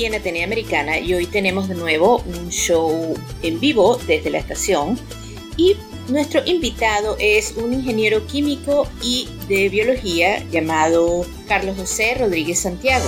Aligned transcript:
Aquí 0.00 0.06
en 0.06 0.14
Atenea 0.14 0.46
Americana 0.46 0.98
y 0.98 1.12
hoy 1.12 1.26
tenemos 1.26 1.68
de 1.68 1.74
nuevo 1.74 2.22
un 2.24 2.48
show 2.48 3.14
en 3.42 3.60
vivo 3.60 4.00
desde 4.06 4.30
la 4.30 4.38
estación 4.38 4.98
y 5.58 5.76
nuestro 6.08 6.40
invitado 6.46 7.18
es 7.20 7.52
un 7.58 7.74
ingeniero 7.74 8.26
químico 8.26 8.88
y 9.02 9.28
de 9.46 9.68
biología 9.68 10.42
llamado 10.48 11.26
Carlos 11.46 11.76
José 11.76 12.14
Rodríguez 12.18 12.60
Santiago. 12.60 13.04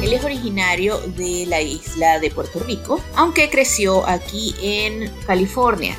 Él 0.00 0.12
es 0.12 0.22
originario 0.24 0.98
de 1.16 1.46
la 1.46 1.60
isla 1.60 2.20
de 2.20 2.30
Puerto 2.30 2.60
Rico, 2.60 3.00
aunque 3.16 3.50
creció 3.50 4.06
aquí 4.06 4.54
en 4.62 5.10
California. 5.26 5.98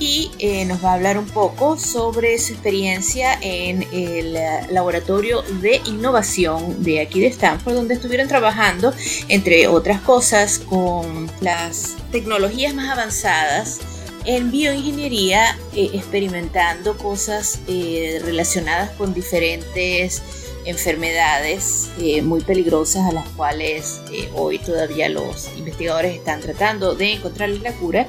Y 0.00 0.30
eh, 0.38 0.64
nos 0.64 0.84
va 0.84 0.90
a 0.90 0.94
hablar 0.94 1.18
un 1.18 1.26
poco 1.26 1.76
sobre 1.76 2.38
su 2.38 2.52
experiencia 2.52 3.38
en 3.42 3.82
el 3.92 4.36
eh, 4.36 4.60
laboratorio 4.70 5.42
de 5.60 5.80
innovación 5.86 6.84
de 6.84 7.00
aquí 7.00 7.20
de 7.20 7.26
Stanford, 7.26 7.74
donde 7.74 7.94
estuvieron 7.94 8.28
trabajando, 8.28 8.92
entre 9.28 9.66
otras 9.66 10.00
cosas, 10.00 10.60
con 10.60 11.28
las 11.40 11.96
tecnologías 12.12 12.74
más 12.74 12.90
avanzadas 12.90 13.80
en 14.24 14.50
bioingeniería, 14.50 15.58
eh, 15.74 15.90
experimentando 15.94 16.96
cosas 16.98 17.60
eh, 17.66 18.20
relacionadas 18.24 18.90
con 18.90 19.14
diferentes 19.14 20.22
enfermedades 20.68 21.90
eh, 21.98 22.20
muy 22.20 22.42
peligrosas 22.42 23.06
a 23.06 23.12
las 23.12 23.28
cuales 23.30 24.02
eh, 24.12 24.28
hoy 24.34 24.58
todavía 24.58 25.08
los 25.08 25.48
investigadores 25.56 26.14
están 26.14 26.40
tratando 26.40 26.94
de 26.94 27.14
encontrarles 27.14 27.62
la 27.62 27.72
cura 27.72 28.06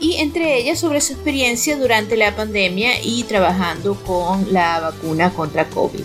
y 0.00 0.16
entre 0.16 0.58
ellas 0.58 0.78
sobre 0.78 1.00
su 1.00 1.12
experiencia 1.12 1.76
durante 1.76 2.16
la 2.16 2.34
pandemia 2.34 3.02
y 3.02 3.24
trabajando 3.24 3.94
con 3.94 4.52
la 4.52 4.80
vacuna 4.80 5.30
contra 5.30 5.68
COVID. 5.68 6.04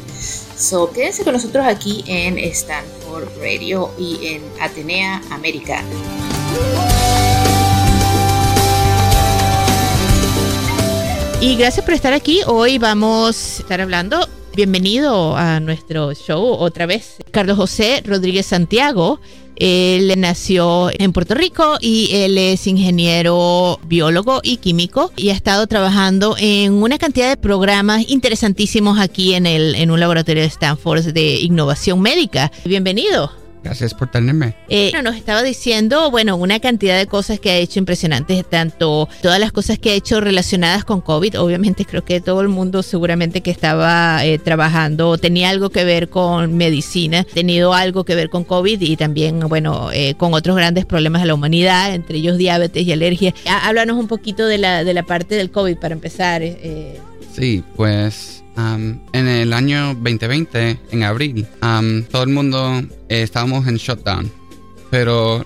So, 0.58 0.92
quédense 0.92 1.24
con 1.24 1.34
nosotros 1.34 1.66
aquí 1.66 2.04
en 2.08 2.38
Stanford 2.38 3.30
Radio 3.40 3.92
y 3.98 4.28
en 4.28 4.44
Atenea 4.60 5.22
Americana. 5.32 5.90
Y 11.42 11.56
gracias 11.56 11.84
por 11.84 11.96
estar 11.96 12.14
aquí. 12.14 12.42
Hoy 12.46 12.78
vamos 12.78 13.58
a 13.58 13.62
estar 13.64 13.82
hablando. 13.82 14.28
Bienvenido 14.54 15.36
a 15.36 15.60
nuestro 15.60 16.14
show 16.14 16.44
otra 16.44 16.86
vez. 16.86 17.16
Carlos 17.32 17.58
José 17.58 18.04
Rodríguez 18.06 18.46
Santiago. 18.46 19.20
Él 19.56 20.14
nació 20.18 20.90
en 20.98 21.14
Puerto 21.14 21.36
Rico 21.36 21.78
y 21.80 22.10
él 22.14 22.38
es 22.38 22.66
ingeniero 22.68 23.80
biólogo 23.84 24.42
y 24.44 24.58
químico 24.58 25.12
y 25.16 25.30
ha 25.30 25.34
estado 25.34 25.68
trabajando 25.68 26.36
en 26.40 26.74
una 26.74 26.98
cantidad 26.98 27.30
de 27.30 27.38
programas 27.38 28.10
interesantísimos 28.10 29.00
aquí 29.00 29.34
en, 29.34 29.46
el, 29.46 29.76
en 29.76 29.92
un 29.92 30.00
laboratorio 30.00 30.42
de 30.42 30.48
Stanford 30.48 31.14
de 31.14 31.40
innovación 31.42 32.02
médica. 32.02 32.52
Bienvenido. 32.66 33.41
Gracias 33.64 33.94
por 33.94 34.10
tenerme. 34.10 34.56
Eh, 34.70 34.90
bueno, 34.92 35.12
nos 35.12 35.20
estaba 35.20 35.44
diciendo, 35.44 36.10
bueno, 36.10 36.36
una 36.36 36.60
cantidad 36.60 36.98
de 36.98 37.06
cosas 37.06 37.40
que 37.40 37.52
ha 37.52 37.58
hecho 37.58 37.78
impresionantes, 37.78 38.44
tanto 38.50 39.08
todas 39.22 39.40
las 39.40 39.52
cosas 39.52 39.78
que 39.78 39.92
ha 39.92 39.94
hecho 39.94 40.20
relacionadas 40.20 40.84
con 40.84 41.00
COVID. 41.02 41.40
Obviamente 41.40 41.86
creo 41.86 42.04
que 42.04 42.22
todo 42.22 42.42
el 42.42 42.48
mundo 42.50 42.82
seguramente 42.82 43.42
que 43.42 43.52
estaba 43.52 44.26
eh, 44.26 44.40
trabajando 44.40 45.18
tenía 45.20 45.50
algo 45.50 45.70
que 45.70 45.84
ver 45.84 46.10
con 46.10 46.58
medicina, 46.58 47.24
tenido 47.24 47.74
algo 47.74 48.04
que 48.04 48.16
ver 48.16 48.30
con 48.30 48.44
COVID 48.44 48.82
y 48.82 48.98
también, 48.98 49.40
bueno, 49.42 49.90
eh, 49.94 50.16
con 50.16 50.34
otros 50.34 50.56
grandes 50.56 50.86
problemas 50.86 51.22
de 51.22 51.28
la 51.28 51.36
humanidad, 51.36 51.94
entre 51.94 52.18
ellos 52.18 52.38
diabetes 52.38 52.84
y 52.86 52.92
alergia. 52.92 53.34
Há- 53.48 53.68
Háblanos 53.68 53.98
un 53.98 54.08
poquito 54.08 54.48
de 54.48 54.58
la, 54.58 54.84
de 54.84 54.94
la 54.96 55.04
parte 55.04 55.36
del 55.36 55.52
COVID 55.52 55.78
para 55.78 55.94
empezar. 55.94 56.42
eh. 56.42 57.00
Sí, 57.36 57.64
pues 57.76 58.41
am, 58.62 59.02
en 59.14 59.28
el 59.28 59.54
año 59.54 59.96
2020, 59.96 60.80
en 60.92 61.04
abril, 61.04 61.48
am, 61.62 62.04
todo 62.04 62.24
el 62.24 62.30
mundo 62.30 62.80
eh, 63.10 63.22
estábamos 63.24 63.68
en 63.68 63.78
shutdown, 63.78 64.32
pero 64.90 65.46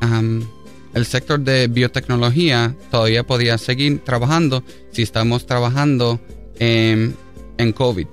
am, 0.00 0.46
el 0.94 1.06
sector 1.06 1.40
de 1.40 1.68
biotecnología 1.68 2.74
todavía 2.90 3.22
podía 3.24 3.58
seguir 3.58 4.00
trabajando 4.04 4.62
si 4.92 5.02
estamos 5.02 5.46
trabajando 5.46 6.20
en, 6.58 7.14
en 7.58 7.72
COVID. 7.72 8.06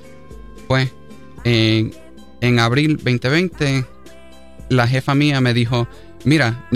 Pues 0.67 0.90
en, 1.44 1.94
en 2.41 2.59
abril 2.59 2.97
2020, 2.97 3.85
la 4.69 4.88
jefa 4.88 5.16
mía 5.16 5.40
me 5.41 5.53
dijo, 5.53 5.88
mira, 6.25 6.67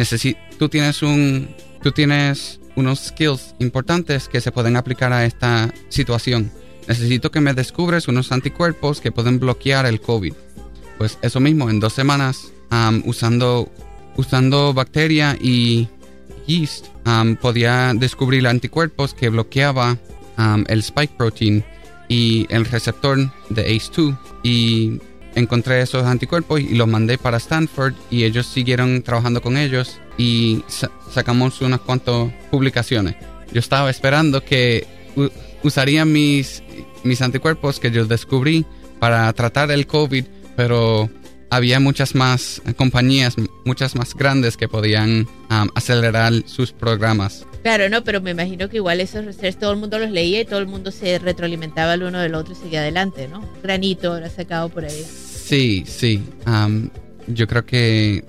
tú 0.58 0.70
tienes 0.70 1.02
un, 1.02 1.50
tú 1.82 1.92
tienes 1.92 2.60
unos 2.76 3.00
skills 3.08 3.56
importantes 3.60 4.30
que 4.30 4.40
se 4.40 4.52
pueden 4.52 4.78
aplicar 4.78 5.12
a 5.12 5.26
esta 5.26 5.74
situación. 5.90 6.52
Necesito 6.88 7.32
que 7.32 7.42
me 7.42 7.54
descubres 7.54 8.08
unos 8.08 8.32
anticuerpos 8.32 9.02
que 9.02 9.12
pueden 9.12 9.40
bloquear 9.40 9.86
el 9.86 10.00
COVID. 10.00 10.34
Pues 10.98 11.18
eso 11.22 11.40
mismo, 11.40 11.70
en 11.70 11.80
dos 11.80 11.94
semanas, 11.94 12.52
am, 12.70 13.04
usando, 13.06 13.70
usando 14.16 14.74
bacteria 14.74 15.38
y 15.40 15.88
yeast, 16.48 16.86
am, 17.06 17.36
podía 17.36 17.94
descubrir 17.94 18.48
anticuerpos 18.48 19.14
que 19.14 19.30
bloqueaba 19.30 19.98
am, 20.38 20.64
el 20.70 20.80
spike 20.80 21.14
protein 21.18 21.64
y 22.08 22.48
el 22.50 22.66
receptor 22.66 23.18
de 23.50 23.76
ACE2 23.76 24.18
y 24.44 25.00
encontré 25.36 25.82
esos 25.82 26.04
anticuerpos 26.06 26.62
y 26.62 26.70
los 26.76 26.88
mandé 26.88 27.18
para 27.18 27.38
Stanford 27.38 27.94
y 28.10 28.24
ellos 28.24 28.48
siguieron 28.48 29.04
trabajando 29.04 29.42
con 29.42 29.58
ellos 29.58 30.00
y 30.18 30.64
sa- 30.68 30.90
sacamos 31.14 31.62
unas 31.62 31.82
cuantas 31.82 32.32
publicaciones. 32.50 33.16
Yo 33.52 33.60
estaba 33.60 33.90
esperando 33.90 34.42
que 34.44 34.88
u- 35.64 35.68
usarían 35.68 36.12
mis, 36.12 36.64
mis 37.04 37.22
anticuerpos 37.22 37.80
que 37.80 37.92
yo 37.92 38.06
descubrí 38.06 38.66
para 39.00 39.32
tratar 39.34 39.72
el 39.72 39.86
COVID, 39.88 40.26
pero 40.56 41.10
había 41.50 41.80
muchas 41.80 42.14
más 42.16 42.62
compañías, 42.76 43.36
muchas 43.64 43.96
más 43.96 44.14
grandes 44.16 44.58
que 44.58 44.68
podían 44.68 45.28
acelerar 45.76 46.34
sus 46.46 46.72
programas. 46.74 47.46
Claro, 47.64 47.90
no, 47.90 48.04
pero 48.04 48.22
me 48.22 48.32
imagino 48.32 48.70
que 48.70 48.78
igual 48.78 49.00
esos 49.02 49.26
research 49.26 49.58
todo 49.58 49.72
el 49.72 49.78
mundo 49.78 50.00
los 50.00 50.10
leía 50.12 50.42
y 50.42 50.46
todo 50.46 50.60
el 50.60 50.68
mundo 50.68 50.92
se 50.92 51.20
retroalimentaba 51.20 51.94
el 51.94 52.04
uno 52.04 52.20
del 52.20 52.36
otro 52.36 52.54
y 52.54 52.56
seguía 52.56 52.80
adelante, 52.82 53.28
¿no? 53.28 53.48
Granito 53.64 54.14
habrá 54.14 54.30
sacado 54.30 54.70
por 54.70 54.86
ahí. 54.86 55.06
Sí, 55.06 55.84
sí. 55.88 56.22
yo 57.28 57.48
creo 57.48 57.66
que 57.66 58.26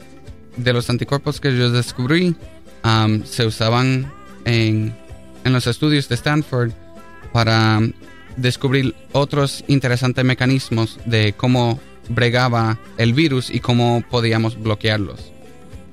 de 0.56 0.72
los 0.72 0.90
anticuerpos 0.90 1.40
que 1.40 1.56
yo 1.56 1.70
descubrí, 1.70 2.34
am, 2.82 3.24
se 3.24 3.46
usaban 3.46 4.12
en, 4.44 4.94
en 5.44 5.52
los 5.52 5.66
estudios 5.66 6.08
de 6.08 6.14
Stanford 6.16 6.72
para 7.32 7.80
descubrir 8.36 8.94
otros 9.12 9.64
interesantes 9.68 10.24
mecanismos 10.24 10.98
de 11.06 11.34
cómo 11.36 11.80
bregaba 12.08 12.78
el 12.96 13.12
virus 13.12 13.50
y 13.50 13.60
cómo 13.60 14.02
podíamos 14.10 14.60
bloquearlos. 14.60 15.32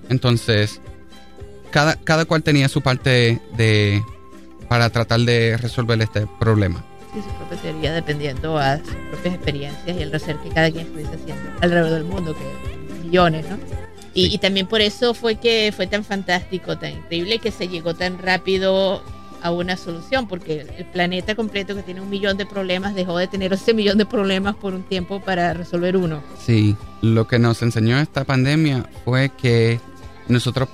Entonces, 0.09 0.79
cada, 1.71 1.95
cada 1.95 2.25
cual 2.25 2.43
tenía 2.43 2.69
su 2.69 2.81
parte 2.81 3.41
de 3.57 4.01
para 4.69 4.89
tratar 4.89 5.19
de 5.21 5.57
resolver 5.57 6.01
este 6.01 6.27
problema. 6.39 6.83
Sí, 7.13 7.21
su 7.21 7.29
propia 7.45 7.57
teoría 7.61 7.93
dependiendo 7.93 8.57
a 8.57 8.77
sus 8.77 8.93
propias 9.11 9.35
experiencias 9.35 9.97
y 9.97 10.01
el 10.01 10.11
research 10.11 10.41
que 10.41 10.49
cada 10.49 10.71
quien 10.71 10.85
estuviese 10.87 11.15
haciendo 11.15 11.49
alrededor 11.61 11.91
del 11.91 12.03
mundo, 12.03 12.35
que 12.35 13.03
millones, 13.05 13.45
¿no? 13.49 13.57
Y, 14.13 14.27
Sí. 14.29 14.35
y 14.35 14.37
también 14.37 14.67
por 14.67 14.81
eso 14.81 15.13
fue 15.13 15.35
que 15.35 15.73
fue 15.75 15.87
tan 15.87 16.03
fantástico, 16.03 16.77
tan 16.77 16.93
increíble 16.93 17.39
que 17.39 17.51
se 17.51 17.67
llegó 17.67 17.93
tan 17.93 18.17
rápido 18.17 19.03
a 19.41 19.51
una 19.51 19.77
solución, 19.77 20.27
porque 20.27 20.65
el 20.77 20.85
planeta 20.85 21.35
completo 21.35 21.75
que 21.75 21.83
tiene 21.83 22.01
un 22.01 22.09
millón 22.09 22.37
de 22.37 22.45
problemas 22.45 22.95
dejó 22.95 23.17
de 23.17 23.27
tener 23.27 23.53
ese 23.53 23.73
millón 23.73 23.97
de 23.97 24.05
problemas 24.05 24.55
por 24.55 24.73
un 24.73 24.83
tiempo 24.83 25.19
para 25.21 25.53
resolver 25.53 25.97
uno. 25.97 26.23
Sí, 26.39 26.75
lo 27.01 27.27
que 27.27 27.39
nos 27.39 27.61
enseñó 27.61 27.99
esta 27.99 28.23
pandemia 28.23 28.89
fue 29.03 29.29
que 29.29 29.79
nosotros 30.27 30.69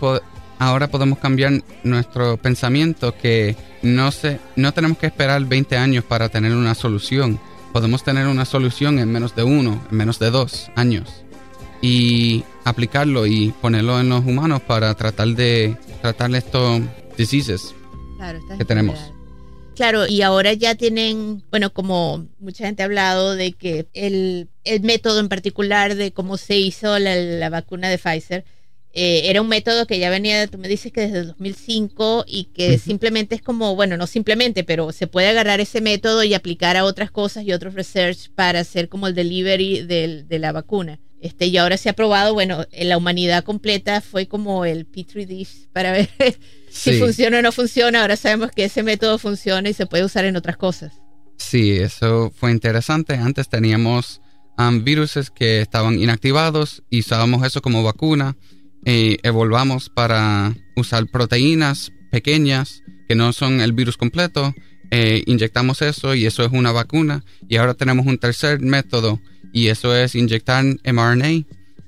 ahora 0.59 0.87
podemos 0.87 1.19
cambiar 1.19 1.53
nuestro 1.83 2.37
pensamiento 2.37 3.15
que 3.17 3.55
no, 3.81 4.11
se, 4.11 4.39
no 4.55 4.73
tenemos 4.73 4.97
que 4.97 5.07
esperar 5.07 5.43
20 5.43 5.77
años 5.77 6.03
para 6.03 6.29
tener 6.29 6.55
una 6.55 6.75
solución. 6.75 7.39
Podemos 7.73 8.03
tener 8.03 8.27
una 8.27 8.45
solución 8.45 8.99
en 8.99 9.11
menos 9.11 9.35
de 9.35 9.43
uno, 9.43 9.81
en 9.89 9.97
menos 9.97 10.19
de 10.19 10.29
dos 10.29 10.69
años. 10.75 11.23
Y 11.81 12.43
aplicarlo 12.63 13.25
y 13.25 13.53
ponerlo 13.59 13.99
en 13.99 14.09
los 14.09 14.23
humanos 14.23 14.61
para 14.61 14.93
tratar 14.93 15.29
de 15.29 15.75
tratar 16.01 16.35
estos 16.35 16.81
diseases 17.17 17.73
Claro, 18.21 18.39
que 18.57 18.65
tenemos. 18.65 18.99
Claro, 19.75 20.05
y 20.07 20.21
ahora 20.21 20.53
ya 20.53 20.75
tienen, 20.75 21.43
bueno, 21.49 21.73
como 21.73 22.27
mucha 22.39 22.65
gente 22.65 22.83
ha 22.83 22.85
hablado 22.85 23.35
de 23.35 23.53
que 23.53 23.87
el, 23.93 24.49
el 24.63 24.81
método 24.81 25.19
en 25.19 25.29
particular 25.29 25.95
de 25.95 26.11
cómo 26.11 26.37
se 26.37 26.57
hizo 26.57 26.99
la, 26.99 27.15
la 27.15 27.49
vacuna 27.49 27.89
de 27.89 27.97
Pfizer 27.97 28.43
eh, 28.93 29.21
era 29.29 29.41
un 29.41 29.47
método 29.47 29.87
que 29.87 29.97
ya 29.97 30.09
venía, 30.09 30.45
tú 30.47 30.57
me 30.57 30.67
dices 30.67 30.91
que 30.91 31.01
desde 31.01 31.19
el 31.19 31.27
2005 31.29 32.25
y 32.27 32.43
que 32.53 32.77
simplemente 32.77 33.35
es 33.35 33.41
como, 33.41 33.73
bueno, 33.75 33.95
no 33.95 34.05
simplemente, 34.05 34.65
pero 34.65 34.91
se 34.91 35.07
puede 35.07 35.29
agarrar 35.29 35.61
ese 35.61 35.79
método 35.79 36.23
y 36.25 36.33
aplicar 36.33 36.75
a 36.75 36.83
otras 36.83 37.09
cosas 37.09 37.45
y 37.45 37.53
otros 37.53 37.73
research 37.73 38.29
para 38.35 38.59
hacer 38.59 38.89
como 38.89 39.07
el 39.07 39.15
delivery 39.15 39.83
del- 39.83 40.27
de 40.27 40.39
la 40.39 40.51
vacuna. 40.51 40.99
Este, 41.21 41.45
y 41.45 41.57
ahora 41.57 41.77
se 41.77 41.87
ha 41.87 41.93
probado, 41.93 42.33
bueno, 42.33 42.65
en 42.71 42.89
la 42.89 42.97
humanidad 42.97 43.43
completa 43.43 44.01
fue 44.01 44.27
como 44.27 44.65
el 44.65 44.85
Petri 44.85 45.25
dish 45.25 45.67
para 45.71 45.91
ver 45.91 46.09
si 46.71 46.93
funciona 46.99 47.39
o 47.39 47.41
no 47.43 47.51
funciona. 47.51 48.01
Ahora 48.01 48.15
sabemos 48.17 48.51
que 48.51 48.65
ese 48.65 48.81
método 48.81 49.19
funciona 49.19 49.69
y 49.69 49.73
se 49.73 49.85
puede 49.85 50.03
usar 50.03 50.25
en 50.25 50.35
otras 50.35 50.57
cosas. 50.57 50.93
Sí, 51.37 51.71
eso 51.71 52.31
fue 52.35 52.51
interesante. 52.51 53.13
Antes 53.15 53.49
teníamos 53.49 54.19
um, 54.57 54.83
viruses 54.83 55.29
que 55.29 55.61
estaban 55.61 55.99
inactivados 55.99 56.81
y 56.89 57.01
usábamos 57.01 57.45
eso 57.45 57.61
como 57.61 57.83
vacuna. 57.83 58.35
Y 58.83 59.19
evolvamos 59.21 59.89
para 59.89 60.55
usar 60.75 61.05
proteínas 61.11 61.91
pequeñas 62.11 62.81
que 63.07 63.13
no 63.13 63.31
son 63.31 63.61
el 63.61 63.73
virus 63.73 63.95
completo. 63.95 64.55
eh, 64.93 65.23
inyectamos 65.27 65.81
eso 65.83 66.15
y 66.15 66.25
eso 66.25 66.43
es 66.43 66.51
una 66.51 66.71
vacuna. 66.71 67.23
Y 67.47 67.57
ahora 67.57 67.75
tenemos 67.75 68.07
un 68.07 68.17
tercer 68.17 68.59
método 68.59 69.21
y 69.53 69.67
eso 69.67 69.95
es 69.95 70.15
inyectar 70.15 70.63
mRNA 70.63 71.45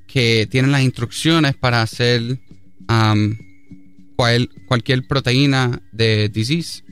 que 0.07 0.48
tiene 0.50 0.68
las 0.68 0.81
instrucciones 0.81 1.56
para 1.56 1.81
hacer 1.81 2.39
um, 2.89 3.36
cual- 4.15 4.50
cualquier 4.68 5.07
proteína 5.07 5.81
de 5.92 6.30
disease 6.30 6.83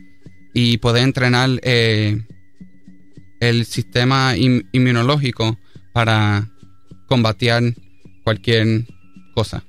y 0.53 0.77
poder 0.77 1.03
entrenar 1.03 1.49
eh, 1.63 2.21
el 3.39 3.65
sistema 3.65 4.35
in- 4.37 4.67
inmunológico 4.71 5.57
para 5.93 6.49
combatir 7.07 7.75
cualquier 8.23 8.85
cosa. 9.35 9.63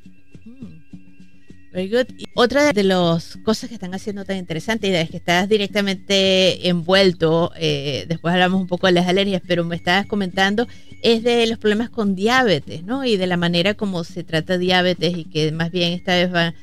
Very 1.72 1.88
good. 1.88 2.06
Otra 2.34 2.72
de 2.72 2.82
las 2.82 3.38
cosas 3.44 3.68
que 3.68 3.74
están 3.74 3.94
haciendo 3.94 4.24
tan 4.24 4.36
interesante 4.36 4.88
y 4.88 4.94
es 4.94 5.08
que 5.08 5.16
estás 5.16 5.48
directamente 5.48 6.68
envuelto, 6.68 7.50
eh, 7.56 8.04
después 8.08 8.34
hablamos 8.34 8.60
un 8.60 8.66
poco 8.66 8.86
de 8.88 8.92
las 8.92 9.08
alergias, 9.08 9.40
pero 9.46 9.64
me 9.64 9.76
estabas 9.76 10.06
comentando, 10.06 10.68
es 11.02 11.22
de 11.22 11.46
los 11.46 11.58
problemas 11.58 11.88
con 11.88 12.14
diabetes, 12.14 12.84
¿no? 12.84 13.04
Y 13.04 13.16
de 13.16 13.26
la 13.26 13.38
manera 13.38 13.72
como 13.74 14.04
se 14.04 14.22
trata 14.22 14.58
diabetes 14.58 15.16
y 15.16 15.24
que 15.24 15.50
más 15.50 15.70
bien 15.70 15.92
esta 15.92 16.14
vez 16.14 16.32
va, 16.32 16.54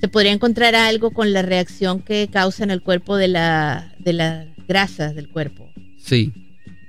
se 0.00 0.08
podría 0.08 0.32
encontrar 0.32 0.74
algo 0.74 1.12
con 1.12 1.32
la 1.32 1.42
reacción 1.42 2.00
que 2.00 2.28
causa 2.30 2.62
en 2.62 2.70
el 2.70 2.82
cuerpo 2.82 3.16
de, 3.16 3.28
la, 3.28 3.94
de 3.98 4.12
las 4.12 4.46
grasas 4.66 5.14
del 5.14 5.30
cuerpo. 5.30 5.70
Sí. 5.98 6.32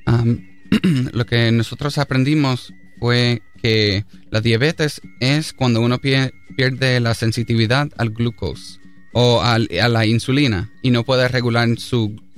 Lo 1.14 1.26
que 1.26 1.52
nosotros 1.52 1.98
aprendimos 1.98 2.74
fue 3.00 3.42
que 3.62 4.06
la 4.32 4.42
diabetes 4.42 5.02
es 5.20 5.54
cuando 5.54 5.82
uno 5.82 6.00
pie- 6.00 6.34
pierde 6.56 7.00
la 7.00 7.14
sensitividad 7.14 7.90
al 7.98 8.10
glucose 8.12 8.80
o 9.14 9.42
a 9.42 9.58
la 9.60 10.06
insulina 10.06 10.72
y 10.82 10.92
no 10.92 11.04
puede 11.04 11.28
regular 11.28 11.68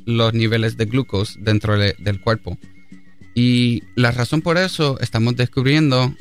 los 0.05 0.33
niveles 0.33 0.77
de 0.77 0.85
glucose 0.85 1.37
dentro 1.41 1.77
de- 1.77 1.95
del 1.99 2.21
cuerpo. 2.21 2.57
Y 3.35 3.83
la 3.95 4.11
razón 4.11 4.41
por 4.41 4.57
eso 4.57 4.99
estamos 4.99 5.35
descubriendo 5.35 6.13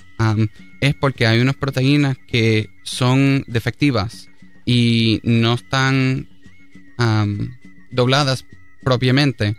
es 0.80 0.94
porque 0.94 1.26
hay 1.26 1.40
unas 1.40 1.56
proteínas 1.56 2.16
que 2.28 2.70
son 2.84 3.44
defectivas 3.48 4.28
y 4.64 5.20
no 5.24 5.54
están 5.54 6.28
dobladas 7.90 8.44
propiamente. 8.82 9.56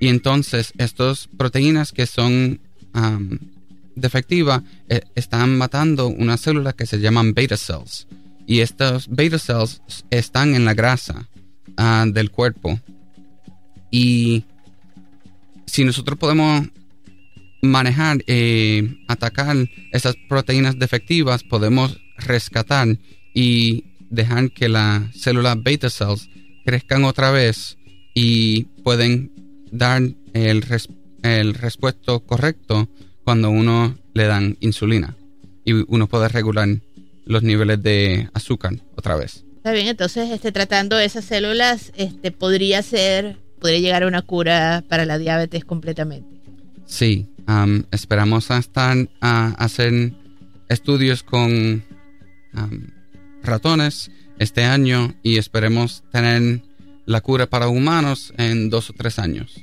Y 0.00 0.08
entonces 0.08 0.72
estas 0.78 1.28
proteínas 1.36 1.92
que 1.92 2.06
son 2.06 2.60
defectivas 4.00 4.62
eh, 4.88 5.02
están 5.14 5.56
matando 5.58 6.08
unas 6.08 6.40
células 6.40 6.74
que 6.74 6.86
se 6.86 7.00
llaman 7.00 7.34
beta 7.34 7.56
cells. 7.56 8.06
Y 8.46 8.60
estas 8.60 9.08
beta 9.08 9.38
cells 9.38 9.82
están 10.10 10.54
en 10.54 10.64
la 10.64 10.74
grasa 10.74 11.28
ah, 11.76 12.06
del 12.08 12.30
cuerpo. 12.30 12.80
Y 13.90 14.44
si 15.66 15.84
nosotros 15.84 16.18
podemos 16.18 16.66
manejar, 17.62 18.18
eh, 18.26 18.96
atacar 19.08 19.56
esas 19.92 20.16
proteínas 20.28 20.78
defectivas, 20.78 21.42
podemos 21.42 22.00
rescatar 22.16 22.98
y 23.34 23.84
dejar 24.10 24.50
que 24.52 24.68
las 24.68 25.14
células 25.14 25.62
beta 25.62 25.90
cells 25.90 26.28
crezcan 26.64 27.04
otra 27.04 27.30
vez 27.30 27.78
y 28.14 28.64
pueden 28.82 29.32
dar 29.70 30.02
el, 30.32 30.64
el 31.22 31.54
respuesto 31.54 32.20
correcto 32.20 32.88
cuando 33.28 33.50
uno 33.50 33.94
le 34.14 34.24
dan 34.24 34.56
insulina 34.60 35.14
y 35.62 35.74
uno 35.74 36.06
puede 36.06 36.28
regular 36.28 36.66
los 37.26 37.42
niveles 37.42 37.82
de 37.82 38.30
azúcar 38.32 38.76
otra 38.96 39.16
vez. 39.16 39.44
Está 39.58 39.72
bien, 39.72 39.86
entonces 39.88 40.30
este, 40.30 40.50
tratando 40.50 40.98
esas 40.98 41.26
células 41.26 41.92
este, 41.94 42.32
podría 42.32 42.80
ser, 42.80 43.36
podría 43.60 43.80
llegar 43.80 44.02
a 44.04 44.06
una 44.06 44.22
cura 44.22 44.82
para 44.88 45.04
la 45.04 45.18
diabetes 45.18 45.66
completamente. 45.66 46.40
Sí, 46.86 47.26
am, 47.44 47.84
esperamos 47.90 48.50
hasta 48.50 48.94
hacer 49.20 50.14
estudios 50.70 51.22
con 51.22 51.84
ratones 53.42 54.10
este 54.38 54.64
año 54.64 55.14
y 55.22 55.36
esperemos 55.36 56.02
tener 56.10 56.62
la 57.04 57.20
cura 57.20 57.46
para 57.46 57.68
humanos 57.68 58.32
en 58.38 58.70
dos 58.70 58.88
o 58.88 58.94
tres 58.94 59.18
años. 59.18 59.60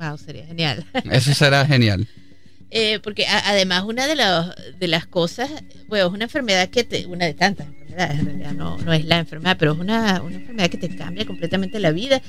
Wow, 0.00 0.16
sería 0.18 0.46
genial. 0.46 0.86
Eso 1.10 1.34
será 1.34 1.66
genial. 1.66 2.06
Eh, 2.70 2.98
porque 3.02 3.26
a- 3.26 3.48
además 3.50 3.84
una 3.84 4.06
de, 4.06 4.14
las 4.16 4.54
de 4.78 4.88
las 4.88 5.06
cosas, 5.06 5.48
bueno, 5.88 6.06
es 6.08 6.12
una 6.12 6.24
enfermedad 6.24 6.68
que 6.68 6.84
te, 6.84 7.06
una 7.06 7.24
de 7.24 7.32
tantas 7.34 7.66
enfermedades, 7.66 8.18
en 8.20 8.26
realidad 8.26 8.52
no, 8.52 8.76
no 8.78 8.92
es 8.92 9.04
la 9.06 9.18
enfermedad, 9.18 9.56
pero 9.58 9.72
es 9.72 9.78
una, 9.78 10.20
una 10.22 10.36
enfermedad 10.36 10.68
que 10.68 10.76
te 10.76 10.94
cambia 10.94 11.24
completamente 11.26 11.80
la 11.80 11.90
vida 11.92 12.20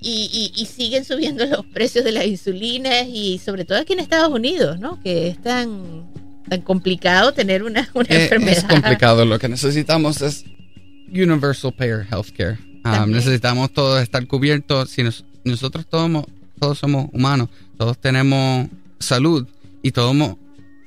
y, 0.00 0.52
y- 0.54 0.60
y 0.60 0.66
siguen 0.66 1.04
subiendo 1.06 1.46
los 1.46 1.64
precios 1.72 2.04
de 2.04 2.12
las 2.12 2.26
insulinas 2.26 3.06
y 3.08 3.38
sobre 3.42 3.64
todo 3.64 3.78
aquí 3.78 3.94
en 3.94 4.00
Estados 4.00 4.30
Unidos, 4.30 4.78
¿no? 4.78 5.00
Que 5.02 5.28
es 5.28 5.40
tan, 5.40 6.04
tan 6.48 6.60
complicado 6.60 7.32
tener 7.32 7.62
una, 7.62 7.88
una 7.94 8.08
Eh, 8.10 8.24
enfermedad. 8.24 8.58
es 8.58 8.64
complicado. 8.64 9.24
Lo 9.24 9.38
que 9.38 9.48
necesitamos 9.48 10.20
es 10.20 10.44
universal 11.08 11.72
payer 11.72 12.06
healthcare. 12.10 12.58
Um, 12.84 13.10
necesitamos 13.10 13.72
todos 13.72 14.00
estar 14.02 14.24
cubiertos. 14.26 14.90
Si 14.90 15.02
nos- 15.02 15.24
nosotros 15.44 15.86
todos, 15.88 16.24
todos 16.60 16.78
somos 16.78 17.08
humanos, 17.12 17.48
todos 17.78 17.98
tenemos 17.98 18.68
salud 19.00 19.46
y 19.86 19.92
todos, 19.92 20.36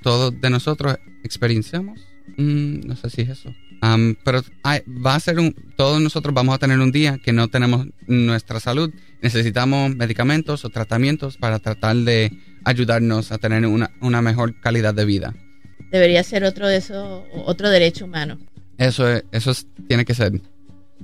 todos 0.03 0.39
de 0.41 0.49
nosotros 0.49 0.97
experienciamos. 1.23 1.99
Mm, 2.37 2.81
no 2.87 2.95
sé 2.95 3.09
si 3.09 3.21
es 3.21 3.29
eso. 3.29 3.49
Um, 3.81 4.15
pero 4.25 4.41
hay- 4.63 4.81
va 5.05 5.15
a 5.15 5.19
ser 5.21 5.39
un, 5.39 5.55
todos 5.77 6.01
nosotros 6.01 6.33
vamos 6.33 6.53
a 6.53 6.57
tener 6.57 6.79
un 6.79 6.91
día 6.91 7.17
que 7.23 7.31
no 7.31 7.47
tenemos 7.47 7.87
nuestra 8.07 8.59
salud. 8.59 8.91
Necesitamos 9.21 9.95
medicamentos 9.95 10.65
o 10.65 10.69
tratamientos 10.69 11.37
para 11.37 11.59
tratar 11.59 11.95
de 11.95 12.31
ayudarnos 12.65 13.31
a 13.31 13.37
tener 13.37 13.65
una, 13.65 13.89
una 14.01 14.21
mejor 14.21 14.59
calidad 14.59 14.93
de 14.93 15.05
vida. 15.05 15.33
Debería 15.91 16.23
ser 16.23 16.43
otro 16.43 16.67
de 16.67 16.77
esos, 16.77 17.23
otro 17.45 17.69
derecho 17.69 18.03
humano. 18.05 18.37
Eso, 18.77 19.07
es- 19.09 19.23
eso 19.31 19.51
es- 19.51 19.65
tiene 19.87 20.03
que 20.03 20.13
ser. 20.13 20.41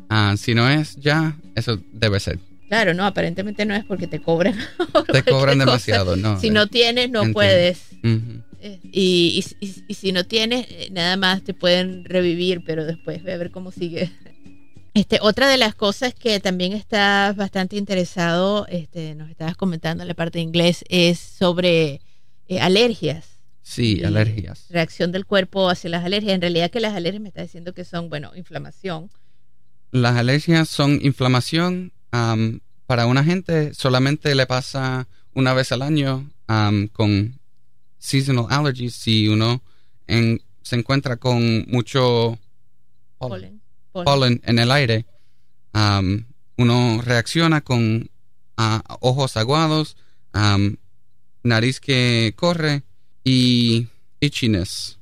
Ah, 0.09 0.35
si 0.37 0.53
no 0.53 0.69
es 0.69 0.95
ya, 0.97 1.37
eso 1.55 1.79
debe 1.93 2.19
ser. 2.19 2.39
Claro, 2.67 2.93
no, 2.93 3.05
aparentemente 3.05 3.65
no 3.65 3.75
es 3.75 3.85
porque 3.85 4.07
te 4.07 4.19
cobran. 4.19 4.55
Te 5.11 5.23
cobran 5.23 5.57
cosa. 5.59 5.65
demasiado, 5.65 6.15
¿no? 6.15 6.39
Si 6.39 6.49
no 6.49 6.67
tienes, 6.67 7.09
no 7.11 7.19
Entiendo. 7.19 7.33
puedes. 7.33 7.81
Y, 8.91 9.39
y- 9.39 9.45
y- 9.59 9.83
y 9.87 9.93
si 9.93 10.11
no 10.11 10.23
tienes, 10.23 10.65
eh, 10.69 10.89
nada 10.91 11.15
más 11.17 11.43
te 11.43 11.53
pueden 11.53 12.03
revivir, 12.05 12.63
pero 12.65 12.83
después 12.85 13.21
ve 13.23 13.33
a 13.33 13.37
ver 13.37 13.51
cómo 13.51 13.71
sigue. 13.71 14.11
Este, 14.95 15.19
otra 15.21 15.47
de 15.49 15.57
las 15.57 15.75
cosas 15.75 16.13
que 16.15 16.39
también 16.39 16.73
estás 16.73 17.35
bastante 17.35 17.75
interesado, 17.75 18.65
este, 18.67 19.13
nos 19.13 19.29
estabas 19.29 19.55
comentando 19.57 20.03
en 20.03 20.07
la 20.07 20.13
parte 20.15 20.39
de 20.39 20.43
inglés, 20.43 20.83
es 20.89 21.19
sobre 21.19 22.01
eh, 22.47 22.59
alergias. 22.59 23.27
Sí, 23.61 24.03
alergias. 24.03 24.65
Reacción 24.69 25.11
del 25.11 25.25
cuerpo 25.25 25.69
hacia 25.69 25.89
las 25.89 26.03
alergias. 26.05 26.33
En 26.33 26.41
realidad 26.41 26.71
que 26.71 26.79
las 26.79 26.93
alergias 26.95 27.21
me 27.21 27.27
está 27.29 27.41
diciendo 27.43 27.73
que 27.73 27.83
son, 27.83 28.09
bueno, 28.09 28.31
inflamación. 28.35 29.09
Las 29.91 30.15
alergias 30.15 30.69
son 30.69 30.99
inflamación. 31.03 31.91
Para 32.85 33.05
una 33.07 33.23
gente 33.23 33.73
solamente 33.73 34.35
le 34.35 34.45
pasa 34.45 35.07
una 35.33 35.53
vez 35.53 35.71
al 35.71 35.81
año 35.81 36.29
con 36.93 37.39
seasonal 37.97 38.45
allergies 38.49 38.93
si 38.95 39.27
uno 39.27 39.61
en- 40.07 40.41
se 40.61 40.75
encuentra 40.75 41.17
con 41.17 41.65
mucho 41.67 42.37
polen. 43.17 43.61
Polen. 43.91 44.05
polen 44.05 44.41
en 44.45 44.59
el 44.59 44.71
aire, 44.71 45.05
um, 45.73 46.23
uno 46.57 47.01
reacciona 47.03 47.61
con 47.61 48.09
ojos 48.99 49.37
aguados, 49.37 49.95
um, 50.33 50.75
nariz 51.43 51.79
que 51.79 52.33
corre 52.35 52.83
y 53.23 53.87
itchiness. 54.19 54.99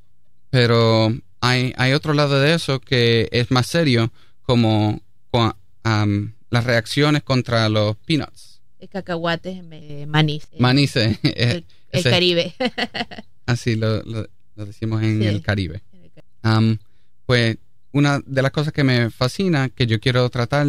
Pero 0.49 1.13
hay, 1.41 1.73
hay 1.77 1.93
otro 1.93 2.13
lado 2.13 2.39
de 2.39 2.53
eso 2.53 2.79
que 2.79 3.27
es 3.31 3.51
más 3.51 3.67
serio, 3.67 4.11
como 4.43 5.01
um, 5.33 6.31
las 6.53 6.63
reacciones 6.65 7.23
contra 7.23 7.67
los 7.67 7.95
peanuts. 7.97 8.61
El 8.79 8.87
cacahuate, 8.89 9.63
eh, 9.71 10.05
maní. 10.05 10.41
eh, 10.51 10.57
Maní 10.59 10.87
se- 10.87 11.17
El, 11.23 11.31
el 11.35 11.65
ese- 11.91 12.09
Caribe. 12.11 12.53
Así 13.47 13.75
lo, 13.75 14.03
lo- 14.03 14.27
lo 14.55 14.65
decimos 14.65 15.01
en 15.01 15.19
Sí. 15.21 15.27
el 15.27 15.41
Caribe. 15.41 15.81
Pues 17.25 17.57
una 17.91 18.19
de 18.25 18.41
las 18.41 18.51
cosas 18.51 18.73
que 18.73 18.83
me 18.83 19.09
fascina, 19.09 19.69
que 19.69 19.87
yo 19.87 19.99
quiero 19.99 20.29
tratar, 20.29 20.67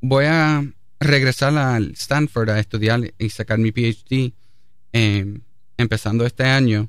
voy 0.00 0.24
a 0.26 0.64
regresar 1.00 1.56
al 1.56 1.92
Stanford 1.92 2.50
a 2.50 2.58
estudiar 2.58 3.12
y 3.18 3.30
sacar 3.30 3.58
mi 3.58 3.70
PhD 3.72 4.32
em, 4.92 5.40
empezando 5.76 6.26
este 6.26 6.44
año. 6.44 6.88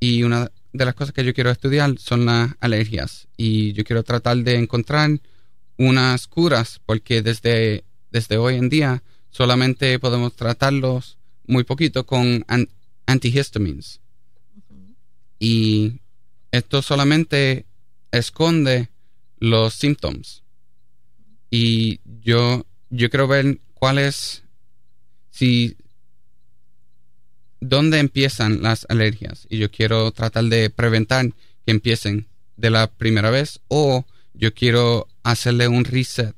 Y 0.00 0.22
una 0.22 0.50
de 0.72 0.84
las 0.84 0.94
cosas 0.94 1.12
que 1.14 1.24
yo 1.24 1.32
quiero 1.34 1.50
estudiar 1.50 1.98
son 1.98 2.26
las 2.26 2.50
alergias. 2.60 3.28
Y 3.36 3.72
yo 3.72 3.84
quiero 3.84 4.02
tratar 4.02 4.36
de 4.38 4.56
encontrar 4.56 5.20
unas 5.80 6.26
curas, 6.26 6.78
porque 6.84 7.22
desde, 7.22 7.84
desde 8.10 8.36
hoy 8.36 8.56
en 8.56 8.68
día 8.68 9.02
solamente 9.30 9.98
podemos 9.98 10.36
tratarlos 10.36 11.16
muy 11.46 11.64
poquito 11.64 12.04
con 12.04 12.44
an- 12.48 12.68
antihistamines. 13.06 14.00
Y 15.38 16.00
esto 16.52 16.82
solamente 16.82 17.64
esconde 18.12 18.90
los 19.38 19.72
síntomas. 19.72 20.42
Y 21.50 22.00
yo, 22.22 22.66
yo 22.90 23.08
quiero 23.08 23.26
ver 23.26 23.58
cuál 23.72 23.98
es, 23.98 24.42
si, 25.30 25.78
dónde 27.60 28.00
empiezan 28.00 28.60
las 28.60 28.84
alergias. 28.90 29.46
Y 29.48 29.56
yo 29.56 29.70
quiero 29.70 30.10
tratar 30.12 30.44
de 30.44 30.68
preventar 30.68 31.32
que 31.64 31.70
empiecen 31.70 32.26
de 32.58 32.68
la 32.68 32.86
primera 32.86 33.30
vez 33.30 33.60
o 33.68 34.04
yo 34.40 34.52
quiero 34.54 35.06
hacerle 35.22 35.68
un 35.68 35.84
reset 35.84 36.34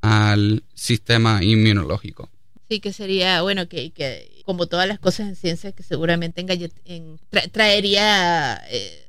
al 0.00 0.64
sistema 0.74 1.42
inmunológico. 1.44 2.30
Sí, 2.68 2.80
que 2.80 2.92
sería, 2.92 3.42
bueno, 3.42 3.68
que, 3.68 3.90
que 3.92 4.42
como 4.44 4.66
todas 4.66 4.88
las 4.88 4.98
cosas 4.98 5.28
en 5.28 5.36
ciencia, 5.36 5.72
que 5.72 5.82
seguramente 5.82 6.40
en 6.40 6.48
gallet- 6.48 6.80
en- 6.84 7.18
tra- 7.30 7.50
traería 7.52 8.62
eh, 8.70 9.06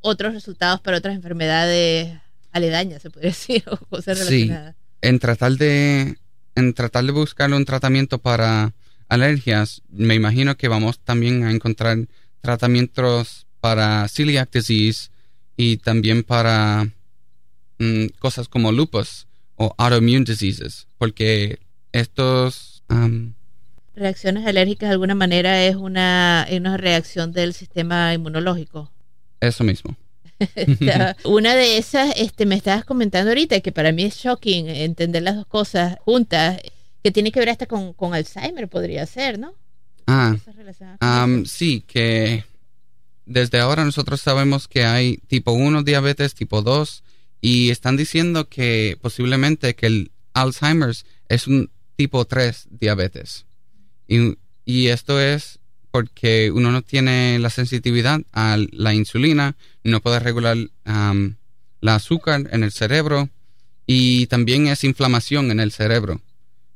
otros 0.00 0.34
resultados 0.34 0.80
para 0.80 0.98
otras 0.98 1.14
enfermedades 1.14 2.18
aledañas, 2.52 3.02
se 3.02 3.10
podría 3.10 3.30
decir, 3.36 3.62
o 3.70 3.76
cosas 3.86 4.18
Sí. 4.18 4.24
relacionadas. 4.24 4.76
en 5.02 5.18
tratar 5.18 5.52
de 5.52 6.16
en 6.56 6.74
tratar 6.74 7.04
de 7.04 7.12
buscar 7.12 7.52
un 7.52 7.64
tratamiento 7.64 8.18
para 8.18 8.74
alergias, 9.08 9.82
me 9.88 10.14
imagino 10.16 10.56
que 10.56 10.68
vamos 10.68 10.98
también 10.98 11.44
a 11.44 11.50
encontrar 11.52 11.96
tratamientos 12.40 13.46
para 13.60 14.06
celiac 14.08 14.50
disease 14.52 15.10
y 15.56 15.76
también 15.78 16.22
para 16.24 16.88
mm, 17.80 18.06
cosas 18.20 18.46
como 18.46 18.70
lupus 18.70 19.26
o 19.56 19.74
autoimmune 19.76 20.24
diseases, 20.24 20.86
porque 20.96 21.58
estos 21.92 22.84
am, 22.88 23.34
Reacciones 23.96 24.46
alérgicas 24.46 24.88
de 24.88 24.92
alguna 24.92 25.14
manera 25.14 25.62
es 25.64 25.74
una, 25.74 26.46
es 26.48 26.58
una 26.60 26.76
reacción 26.76 27.32
del 27.32 27.52
sistema 27.52 28.14
inmunológico. 28.14 28.90
eso 29.40 29.64
mismo. 29.64 29.96
Una 31.24 31.54
de 31.54 31.76
esas, 31.76 32.14
este, 32.16 32.46
me 32.46 32.54
estabas 32.54 32.86
comentando 32.86 33.30
ahorita, 33.30 33.60
que 33.60 33.72
para 33.72 33.92
mí 33.92 34.04
es 34.04 34.16
shocking 34.16 34.70
entender 34.70 35.22
las 35.22 35.36
dos 35.36 35.44
cosas 35.44 35.98
juntas, 36.04 36.58
que 37.02 37.10
tiene 37.10 37.30
que 37.30 37.40
ver 37.40 37.50
hasta 37.50 37.66
con, 37.66 37.92
con 37.92 38.14
Alzheimer, 38.14 38.68
podría 38.68 39.04
ser, 39.04 39.38
¿no? 39.38 39.52
Ah, 40.06 41.26
sí, 41.44 41.84
que 41.86 42.44
desde 43.26 43.60
ahora 43.60 43.84
nosotros 43.84 44.20
sabemos 44.20 44.66
que 44.66 44.84
hay 44.84 45.18
tipo 45.28 45.52
1 45.52 45.82
diabetes, 45.82 46.34
tipo 46.34 46.62
2, 46.62 47.02
y 47.40 47.70
están 47.70 47.96
diciendo 47.96 48.48
que 48.48 48.98
posiblemente 49.00 49.74
que 49.74 49.86
el 49.86 50.10
Alzheimer's 50.34 51.06
es 51.28 51.46
un 51.46 51.70
tipo 51.96 52.24
3 52.24 52.68
diabetes. 52.70 53.46
Y, 54.06 54.86
esto 54.88 55.20
es 55.20 55.58
porque 55.90 56.50
uno 56.50 56.70
no 56.70 56.82
tiene 56.82 57.38
la 57.38 57.50
sensitividad 57.50 58.20
a 58.32 58.56
la 58.72 58.94
insulina, 58.94 59.56
no 59.82 60.00
puede 60.00 60.20
regular 60.20 60.56
am, 60.84 61.36
la 61.80 61.96
azúcar 61.96 62.48
en 62.52 62.62
el 62.62 62.70
cerebro 62.70 63.28
y 63.86 64.26
también 64.26 64.68
es 64.68 64.84
inflamación 64.84 65.50
en 65.50 65.60
el 65.60 65.72
cerebro. 65.72 66.20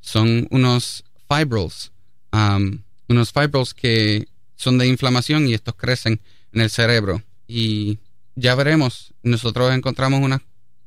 Son 0.01 0.49
unos 0.51 1.05
fibrils, 1.29 1.93
am, 2.33 2.83
unos 3.09 3.33
fibrils 3.33 3.75
que 3.75 4.27
son 4.57 4.79
de 4.79 4.89
inflamación 4.89 5.47
y 5.47 5.55
estos 5.55 5.75
crecen 5.75 6.21
en 6.53 6.61
el 6.61 6.71
cerebro. 6.71 7.23
Y 7.47 7.99
ya 8.35 8.55
veremos, 8.55 9.15
nosotros 9.23 9.73
encontramos 9.73 10.21
unas 10.21 10.41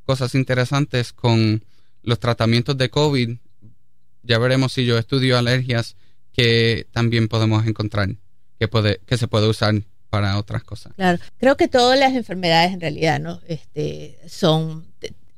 cosas 0.08 0.34
interesantes 0.36 1.12
con 1.12 1.66
los 2.02 2.20
tratamientos 2.20 2.78
de 2.78 2.90
COVID. 2.90 3.38
Ya 4.24 4.40
veremos 4.40 4.72
si 4.72 4.86
yo 4.86 4.98
estudio 4.98 5.38
alergias 5.38 5.98
que 6.32 6.88
también 6.92 7.28
podemos 7.28 7.68
encontrar, 7.68 8.10
que, 8.58 8.68
puede, 8.70 9.02
que 9.06 9.18
se 9.18 9.28
puede 9.28 9.50
usar 9.50 9.76
para 10.10 10.38
otras 10.38 10.64
cosas. 10.64 10.94
Claro, 10.96 11.20
creo 11.38 11.58
que 11.58 11.68
todas 11.68 12.00
las 12.00 12.14
enfermedades 12.14 12.72
en 12.72 12.80
realidad, 12.80 13.20
¿no? 13.20 13.42
Este, 13.48 14.18
son, 14.30 14.86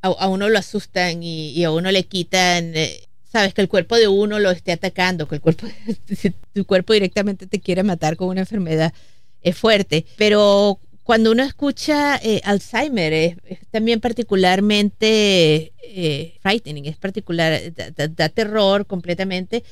a, 0.04 0.28
uno 0.28 0.48
lo 0.50 0.60
asustan 0.60 1.24
y, 1.24 1.64
a 1.64 1.72
uno 1.72 1.90
le 1.90 2.04
quitan, 2.04 2.76
eh, 2.76 3.08
sabes, 3.32 3.56
que 3.56 3.62
el 3.62 3.70
cuerpo 3.70 3.96
de 3.96 4.08
uno 4.08 4.38
lo 4.38 4.52
esté 4.52 4.72
atacando, 4.72 5.28
que 5.28 5.36
el 5.36 5.42
cuerpo, 5.42 5.66
tu 6.54 6.66
cuerpo 6.66 6.94
directamente 6.94 7.48
te 7.48 7.60
quiere 7.60 7.82
matar 7.82 8.18
con 8.18 8.28
una 8.28 8.42
enfermedad, 8.42 8.94
es 9.42 9.58
fuerte. 9.58 10.06
Pero 10.16 10.80
cuando 11.10 11.32
uno 11.32 11.42
escucha 11.42 12.18
eh, 12.22 12.40
Alzheimer, 12.44 13.12
es, 13.14 13.36
es 13.48 13.58
también 13.72 14.00
particularmente 14.00 15.74
eh, 15.84 16.36
frightening, 16.40 16.86
es 16.86 16.98
particular, 16.98 17.60
da, 17.74 17.90
da- 17.90 18.08
da 18.08 18.30
terror 18.30 18.86
completamente 18.86 19.64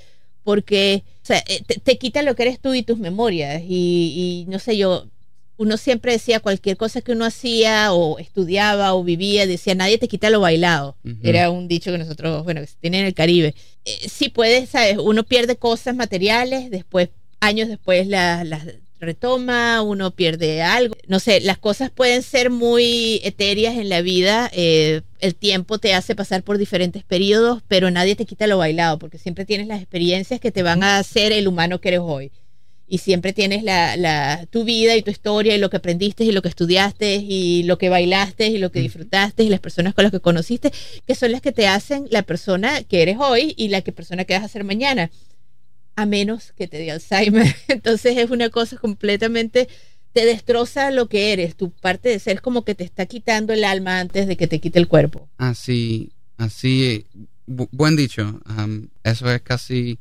porque 0.43 1.03
o 1.21 1.25
sea, 1.27 1.43
eh, 1.47 1.61
te, 1.67 1.75
te 1.79 1.99
quita 1.99 2.23
lo 2.23 2.33
que 2.35 2.41
eres 2.41 2.59
tú 2.59 2.73
y 2.73 2.81
tus 2.81 2.97
memorias. 2.97 3.61
Y, 3.67 4.45
y 4.47 4.49
no 4.49 4.57
sé, 4.57 4.77
yo, 4.77 5.05
uno 5.57 5.77
siempre 5.77 6.13
decía 6.13 6.39
cualquier 6.39 6.75
cosa 6.75 7.01
que 7.01 7.11
uno 7.11 7.23
hacía 7.25 7.93
o 7.93 8.17
estudiaba 8.17 8.95
o 8.95 9.03
vivía, 9.03 9.45
decía, 9.45 9.75
nadie 9.75 9.99
te 9.99 10.07
quita 10.07 10.31
lo 10.31 10.39
bailado. 10.39 10.97
Era 11.21 11.51
un 11.51 11.67
dicho 11.67 11.91
que 11.91 11.99
nosotros, 11.99 12.45
bueno, 12.45 12.61
que 12.61 12.67
se 12.67 12.77
tiene 12.81 13.01
en 13.01 13.05
el 13.05 13.13
Caribe. 13.13 13.53
Eh, 13.85 14.09
sí 14.09 14.29
puedes, 14.29 14.69
¿sabes? 14.69 14.97
Uno 14.97 15.23
pierde 15.23 15.55
cosas 15.55 15.95
materiales, 15.95 16.71
después, 16.71 17.09
años 17.41 17.69
después 17.69 18.07
las 18.07 18.43
las 18.47 18.65
retoma, 18.99 19.81
uno 19.81 20.11
pierde 20.11 20.61
algo. 20.61 20.95
No 21.07 21.19
sé, 21.19 21.39
las 21.41 21.57
cosas 21.57 21.91
pueden 21.91 22.23
ser 22.23 22.49
muy 22.49 23.21
etéreas 23.23 23.75
en 23.77 23.89
la 23.89 24.01
vida. 24.01 24.49
eh, 24.53 25.01
el 25.19 25.35
tiempo 25.35 25.79
te 25.79 25.93
hace 25.93 26.15
pasar 26.15 26.43
por 26.43 26.57
diferentes 26.57 27.03
periodos, 27.03 27.63
pero 27.67 27.89
nadie 27.91 28.15
te 28.15 28.25
quita 28.25 28.47
lo 28.47 28.57
bailado, 28.59 28.99
porque 28.99 29.17
siempre 29.17 29.45
tienes 29.45 29.67
las 29.67 29.81
experiencias 29.81 30.39
que 30.39 30.51
te 30.51 30.63
van 30.63 30.83
a 30.83 30.99
hacer 30.99 31.31
el 31.31 31.47
humano 31.47 31.81
que 31.81 31.89
eres 31.89 32.01
hoy. 32.03 32.31
Y 32.89 32.99
siempre 32.99 33.33
tienes 33.33 33.63
la, 33.63 33.97
la, 33.97 34.45
tu 34.49 34.63
vida 34.63 34.95
y 34.95 35.01
tu 35.01 35.11
historia 35.11 35.55
y 35.55 35.59
lo 35.59 35.69
que 35.69 35.77
aprendiste 35.77 36.23
y 36.23 36.31
lo 36.31 36.41
que 36.41 36.47
estudiaste 36.49 37.15
y 37.15 37.63
lo 37.63 37.77
que 37.77 37.89
bailaste 37.89 38.47
y 38.47 38.59
lo 38.59 38.71
que 38.71 38.79
disfrutaste 38.79 39.43
y 39.43 39.49
las 39.49 39.59
personas 39.59 39.93
con 39.93 40.03
las 40.03 40.11
que 40.11 40.21
conociste, 40.21 40.71
que 41.05 41.15
son 41.15 41.33
las 41.33 41.41
que 41.41 41.51
te 41.51 41.67
hacen 41.67 42.07
la 42.11 42.21
persona 42.23 42.83
que 42.83 43.01
eres 43.01 43.17
hoy 43.19 43.53
y 43.57 43.67
la 43.69 43.81
que 43.81 43.91
persona 43.91 44.23
que 44.23 44.35
vas 44.35 44.43
a 44.43 44.47
ser 44.47 44.63
mañana 44.63 45.11
a 45.97 46.05
menos 46.05 46.53
que 46.55 46.67
te 46.67 46.77
dé 46.77 46.91
Alzheimer. 46.91 47.53
Entonces 47.67 48.15
es 48.17 48.29
una 48.29 48.49
cosa 48.49 48.77
completamente, 48.77 49.67
te 50.13 50.25
destroza 50.25 50.91
lo 50.91 51.09
que 51.09 51.33
eres, 51.33 51.55
tu 51.57 51.71
parte 51.71 52.07
de 52.09 52.19
ser 52.19 52.37
es 52.37 52.41
como 52.41 52.63
que 52.63 52.75
te 52.75 52.83
está 52.85 53.05
quitando 53.07 53.51
el 53.53 53.63
alma 53.65 53.99
antes 53.99 54.27
de 54.27 54.37
que 54.37 54.47
te 54.47 54.59
quite 54.59 54.79
el 54.79 54.87
cuerpo. 54.87 55.27
Así, 55.37 56.11
así, 56.37 57.05
bu- 57.47 57.67
buen 57.71 57.95
dicho. 57.95 58.39
Am, 58.45 58.89
eso 59.03 59.29
es 59.31 59.41
casi, 59.41 59.97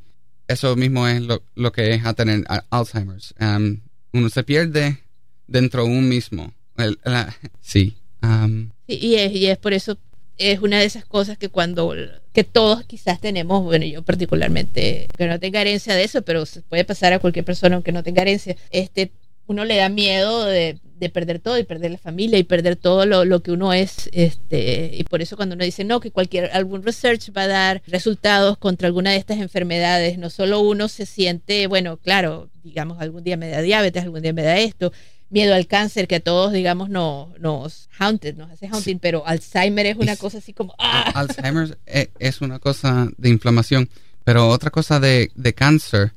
eso 0.48 0.76
mismo 0.76 1.08
es 1.08 1.22
lo, 1.22 1.42
lo 1.54 1.72
que 1.72 1.94
es 1.94 2.04
a 2.04 2.14
tener 2.14 2.44
a- 2.48 2.64
Alzheimer's. 2.70 3.34
Am, 3.38 3.80
uno 4.12 4.28
se 4.28 4.42
pierde 4.44 4.98
dentro 5.46 5.84
de 5.84 5.90
un 5.90 6.08
mismo. 6.08 6.52
El- 6.76 6.98
la- 7.04 7.34
sí. 7.60 7.96
am, 8.20 8.70
Y, 8.86 8.94
y 9.06 9.14
es, 9.16 9.32
y 9.32 9.46
es 9.46 9.58
por 9.58 9.72
eso, 9.72 9.98
es 10.38 10.61
una 10.61 10.78
de 10.78 10.85
esas 10.85 11.05
cosas 11.05 11.38
que 11.38 11.49
cuando, 11.49 11.95
que 12.33 12.45
todos 12.45 12.85
quizás 12.85 13.21
tenemos, 13.21 13.62
bueno, 13.64 13.85
yo 13.87 14.02
particularmente, 14.02 15.09
que 15.16 15.26
no 15.26 15.40
tenga 15.40 15.61
herencia 15.61 15.95
de 15.95 16.05
eso, 16.05 16.23
pero 16.23 16.47
se 16.47 16.62
puede 16.62 16.85
pasar 16.85 17.12
a 17.12 17.19
cualquier 17.19 17.45
persona 17.45 17.76
aunque 17.76 17.93
no 17.93 18.02
tenga 18.02 18.23
herencia, 18.23 18.57
este, 18.71 19.12
uno 19.47 19.64
le 19.64 19.76
da 19.76 19.88
miedo 19.88 20.45
de, 20.45 20.78
de 20.99 21.09
perder 21.09 21.38
todo 21.38 21.59
y 21.59 21.64
perder 21.64 21.90
la 21.90 21.99
familia 21.99 22.38
y 22.38 22.43
perder 22.43 22.76
todo 22.76 23.07
lo, 23.07 23.25
lo 23.25 23.43
que 23.43 23.52
uno 23.52 23.73
es, 23.73 24.09
este, 24.12 24.90
y 24.93 25.05
por 25.05 25.23
eso 25.23 25.37
cuando 25.37 25.55
uno 25.55 25.64
dice 25.64 25.85
no, 25.85 26.00
que 26.00 26.11
cualquier, 26.11 26.50
algún 26.52 26.83
research 26.83 27.31
va 27.37 27.43
a 27.43 27.49
dar 27.49 27.83
resultados 27.87 28.59
contra 28.59 28.88
alguna 28.88 29.11
de 29.11 29.19
estas 29.19 29.38
enfermedades, 29.38 30.19
no 30.19 30.31
solo 30.31 30.61
uno 30.61 30.88
se 30.88 31.07
siente, 31.07 31.66
bueno, 31.66 31.99
claro, 31.99 32.49
digamos, 32.64 33.00
algún 33.00 33.25
día 33.25 33.37
me 33.37 33.49
da 33.49 33.61
diabetes, 33.62 34.02
algún 34.02 34.23
día 34.23 34.33
me 34.33 34.43
da 34.43 34.59
esto, 34.59 34.93
miedo 35.30 35.54
al 35.54 35.66
cáncer 35.66 36.06
que 36.06 36.16
a 36.16 36.21
todos, 36.21 36.52
digamos, 36.52 36.88
nos, 36.88 37.38
nos 37.40 37.88
haunted, 37.99 38.37
nos 38.37 38.50
hace 38.50 38.68
haunting, 38.68 38.99
pero 38.99 39.26
Alzheimer 39.26 39.87
es 39.87 39.97
una 39.97 40.16
cosa 40.16 40.38
así 40.38 40.52
como... 40.52 40.75
¡ah! 40.78 41.11
Alzheimer 41.14 41.78
e, 41.87 42.11
es 42.18 42.40
una 42.40 42.59
cosa 42.59 43.09
de 43.16 43.28
inflamación, 43.28 43.88
pero 44.25 44.49
otra 44.49 44.71
cosa 44.71 45.00
de, 45.00 45.30
de 45.35 45.54
cáncer, 45.54 46.12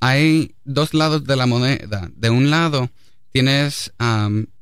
hay 0.00 0.54
dos 0.64 0.94
lados 0.94 1.24
de 1.24 1.36
la 1.36 1.46
moneda. 1.46 2.10
De 2.14 2.30
un 2.30 2.50
lado 2.50 2.90
tienes, 3.30 3.92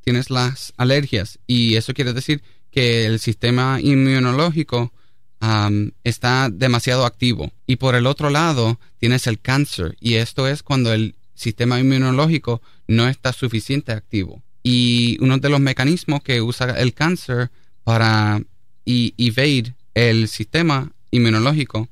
tienes 0.03 0.31
las 0.31 0.73
alergias 0.77 1.39
y 1.47 1.77
eso 1.77 1.93
quiere 1.93 2.13
decir 2.13 2.43
que 2.71 3.07
el 3.07 3.19
sistema 3.19 3.81
inmunológico 3.81 4.93
está 6.05 6.49
demasiado 6.51 7.05
activo. 7.05 7.51
Y 7.67 7.77
por 7.77 7.95
el 7.95 8.07
otro 8.07 8.31
lado 8.31 8.79
tienes 8.99 9.27
el 9.27 9.41
cáncer 9.41 9.97
y 10.01 10.15
esto 10.15 10.47
es 10.47 10.63
cuando 10.63 10.93
el 10.93 11.17
sistema 11.35 11.81
inmunológico 11.81 12.61
no 12.91 13.09
está 13.09 13.33
suficiente 13.33 13.93
activo. 13.93 14.43
Y 14.63 15.17
uno 15.21 15.39
de 15.39 15.49
los 15.49 15.61
mecanismos 15.61 16.23
que 16.23 16.43
usa 16.43 16.79
el 16.79 16.93
cáncer 16.93 17.51
para 17.85 18.43
evadir 18.85 19.75
el 19.95 20.29
sistema 20.29 20.93
inmunológico 21.13 21.89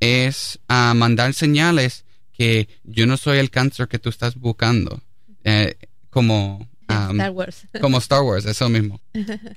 es 0.00 0.58
a 0.66 0.94
mandar 0.94 1.32
señales 1.32 2.04
que 2.32 2.68
yo 2.82 3.06
no 3.06 3.16
soy 3.16 3.38
el 3.38 3.50
cáncer 3.50 3.86
que 3.86 4.00
tú 4.00 4.08
estás 4.08 4.34
buscando. 4.34 5.00
Eh, 5.44 5.76
como 6.10 6.68
Star 6.88 7.30
Wars. 7.30 7.66
como 7.80 7.98
Star 7.98 8.22
Wars, 8.22 8.44
eso 8.44 8.68
mismo. 8.68 9.00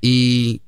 Y, 0.01 0.61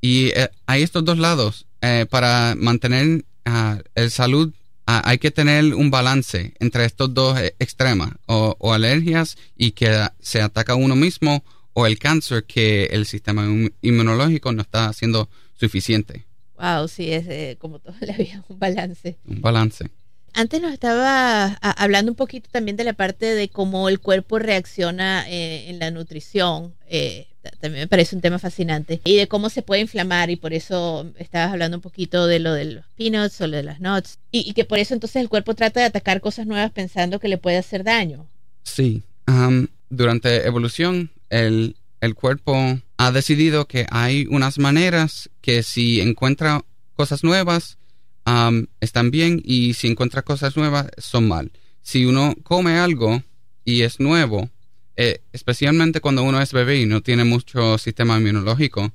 y 0.00 0.26
eh, 0.28 0.48
hay 0.66 0.82
estos 0.82 1.04
dos 1.04 1.18
lados. 1.18 1.66
Eh, 1.82 2.06
para 2.08 2.54
mantener 2.56 3.24
uh, 3.46 3.80
el 3.94 4.10
salud 4.10 4.52
hay 4.98 5.18
que 5.18 5.30
tener 5.30 5.74
un 5.74 5.90
balance 5.90 6.54
entre 6.58 6.84
estos 6.84 7.14
dos 7.14 7.38
extremos, 7.58 8.10
o, 8.26 8.56
o, 8.58 8.72
alergias 8.72 9.36
y 9.56 9.72
que 9.72 10.06
se 10.20 10.42
ataca 10.42 10.74
uno 10.74 10.96
mismo, 10.96 11.44
o 11.72 11.86
el 11.86 11.98
cáncer 11.98 12.44
que 12.44 12.86
el 12.86 13.06
sistema 13.06 13.46
inmunológico 13.80 14.52
no 14.52 14.62
está 14.62 14.86
haciendo 14.86 15.28
suficiente. 15.58 16.24
Wow, 16.58 16.88
sí, 16.88 17.12
es 17.12 17.56
como 17.56 17.78
todo 17.78 17.94
la 18.00 18.16
vida, 18.16 18.44
un 18.48 18.58
balance. 18.58 19.16
Un 19.26 19.40
balance. 19.40 19.90
Antes 20.32 20.62
nos 20.62 20.72
estaba 20.72 21.46
hablando 21.60 22.12
un 22.12 22.16
poquito 22.16 22.48
también 22.52 22.76
de 22.76 22.84
la 22.84 22.92
parte 22.92 23.26
de 23.26 23.48
cómo 23.48 23.88
el 23.88 24.00
cuerpo 24.00 24.38
reacciona 24.38 25.28
eh, 25.28 25.68
en 25.68 25.78
la 25.78 25.90
nutrición. 25.90 26.74
Eh, 26.86 27.26
también 27.60 27.82
me 27.82 27.88
parece 27.88 28.16
un 28.16 28.22
tema 28.22 28.38
fascinante. 28.38 29.00
Y 29.04 29.16
de 29.16 29.28
cómo 29.28 29.48
se 29.48 29.62
puede 29.62 29.80
inflamar. 29.80 30.30
Y 30.30 30.36
por 30.36 30.52
eso 30.52 31.10
estabas 31.18 31.52
hablando 31.52 31.78
un 31.78 31.82
poquito 31.82 32.26
de 32.26 32.38
lo 32.38 32.52
de 32.52 32.64
los 32.66 32.84
peanuts 32.96 33.40
o 33.40 33.46
lo 33.46 33.56
de 33.56 33.62
las 33.62 33.80
nuts. 33.80 34.18
Y, 34.30 34.52
que 34.52 34.64
por 34.64 34.78
eso 34.78 34.94
entonces 34.94 35.20
el 35.20 35.28
cuerpo 35.28 35.54
trata 35.54 35.80
de 35.80 35.86
atacar 35.86 36.20
cosas 36.20 36.46
nuevas 36.46 36.70
pensando 36.72 37.18
que 37.18 37.28
le 37.28 37.38
puede 37.38 37.56
hacer 37.56 37.84
daño. 37.84 38.26
Sí. 38.62 39.02
durante 39.88 40.46
evolución, 40.46 41.10
el, 41.28 41.76
el 42.00 42.14
cuerpo 42.14 42.80
ha 42.96 43.12
decidido 43.12 43.66
que 43.66 43.86
hay 43.90 44.26
unas 44.28 44.58
maneras 44.58 45.30
que 45.40 45.62
si 45.62 46.00
encuentra 46.00 46.62
cosas 46.94 47.24
nuevas, 47.24 47.78
están 48.80 49.10
bien 49.10 49.40
y 49.44 49.74
si 49.74 49.88
encuentra 49.88 50.22
cosas 50.22 50.56
nuevas 50.56 50.88
son 50.98 51.28
mal. 51.28 51.50
Si 51.82 52.04
uno 52.04 52.34
come 52.42 52.78
algo 52.78 53.22
y 53.64 53.82
es 53.82 54.00
nuevo, 54.00 54.48
eh, 55.02 55.22
especialmente 55.32 56.02
cuando 56.02 56.22
uno 56.22 56.42
es 56.42 56.52
bebé 56.52 56.78
y 56.78 56.84
no 56.84 57.00
tiene 57.00 57.24
mucho 57.24 57.78
sistema 57.78 58.18
inmunológico, 58.18 58.92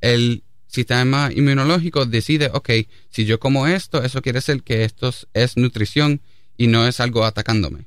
el 0.00 0.42
sistema 0.66 1.30
inmunológico 1.32 2.04
decide, 2.04 2.50
ok, 2.52 2.70
si 3.08 3.24
yo 3.24 3.38
como 3.38 3.68
esto, 3.68 4.02
eso 4.02 4.22
quiere 4.22 4.38
decir 4.38 4.64
que 4.64 4.82
esto 4.82 5.14
es 5.34 5.56
nutrición 5.56 6.20
y 6.56 6.66
no 6.66 6.84
es 6.84 6.98
algo 6.98 7.24
atacándome. 7.24 7.84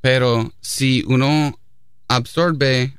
Pero 0.00 0.52
si 0.60 1.04
uno 1.06 1.60
absorbe 2.08 2.98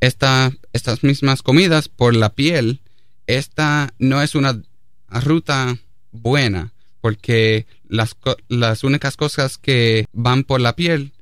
estas 0.00 1.02
mismas 1.02 1.42
comidas 1.42 1.88
por 1.88 2.14
la 2.14 2.36
piel, 2.36 2.82
esta 3.26 3.92
no 3.98 4.22
es 4.22 4.36
una 4.36 4.62
ruta 5.08 5.76
buena, 6.12 6.72
porque 7.00 7.66
las, 7.88 8.16
las 8.46 8.84
únicas 8.84 9.16
cosas 9.16 9.58
que 9.58 10.06
van 10.12 10.44
por 10.44 10.60
la 10.60 10.76
piel 10.76 11.13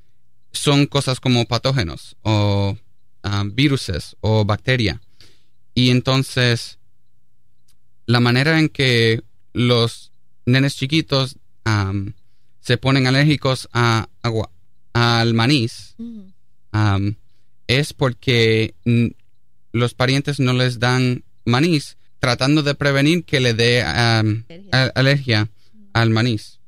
son 0.53 0.87
cosas 0.87 1.21
como 1.21 1.47
patógenos 1.47 2.17
o 2.23 2.77
um, 3.25 3.55
viruses 3.55 4.17
o 4.21 4.45
bacteria. 4.45 5.01
Y 5.75 5.91
entonces, 5.91 6.79
la 8.07 8.21
manera 8.21 8.59
en 8.59 8.69
que 8.69 9.23
los 9.53 10.13
nenes 10.45 10.77
chiquitos 10.77 11.37
um, 11.67 12.13
se 12.61 12.77
ponen 12.77 13.07
alérgicos 13.07 13.69
a 13.73 14.09
agua, 14.23 14.51
al 14.93 15.35
manís, 15.35 15.95
um, 15.99 17.15
es 17.67 17.93
porque 17.93 18.75
los 19.73 19.95
parientes 19.95 20.39
no 20.39 20.53
les 20.53 20.79
dan 20.79 21.25
manís 21.45 21.97
tratando 22.23 22.63
de 22.63 22.77
prevenir 22.77 23.25
que 23.25 23.41
le 23.41 23.53
dé 23.53 23.83
alergia 23.83 25.51
al 25.93 26.11
maíz. 26.11 26.61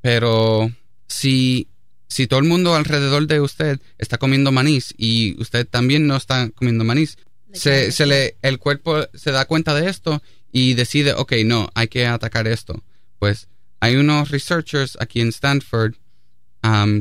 Pero 0.00 0.72
si, 1.06 1.68
si 2.08 2.26
todo 2.26 2.40
el 2.40 2.46
mundo 2.46 2.74
alrededor 2.74 3.26
de 3.26 3.40
usted 3.40 3.80
está 3.98 4.18
comiendo 4.18 4.52
maíz 4.52 4.94
y 4.96 5.40
usted 5.40 5.66
también 5.66 6.06
no 6.06 6.16
está 6.16 6.50
comiendo 6.50 6.84
maíz, 6.84 7.18
se, 7.52 7.90
se, 7.92 8.06
le, 8.06 8.36
el 8.42 8.58
cuerpo 8.58 9.06
se 9.14 9.32
da 9.32 9.46
cuenta 9.46 9.74
de 9.74 9.88
esto 9.88 10.22
y 10.52 10.74
decide, 10.74 11.12
ok, 11.14 11.32
no, 11.44 11.70
hay 11.74 11.88
que 11.88 12.06
atacar 12.06 12.46
esto. 12.46 12.82
Pues 13.18 13.48
hay 13.80 13.96
unos 13.96 14.30
researchers 14.30 14.96
aquí 15.00 15.20
en 15.20 15.28
Stanford 15.28 15.94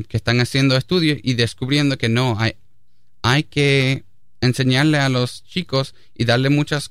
que 0.07 0.17
están 0.17 0.39
haciendo 0.41 0.77
estudios 0.77 1.17
y 1.23 1.33
descubriendo 1.33 1.97
que 1.97 2.09
no, 2.09 2.39
hay, 2.39 2.53
hay 3.23 3.43
que 3.43 4.03
enseñarle 4.41 4.99
a 4.99 5.09
los 5.09 5.43
chicos 5.43 5.95
y 6.13 6.25
darle 6.25 6.49
muchas 6.49 6.89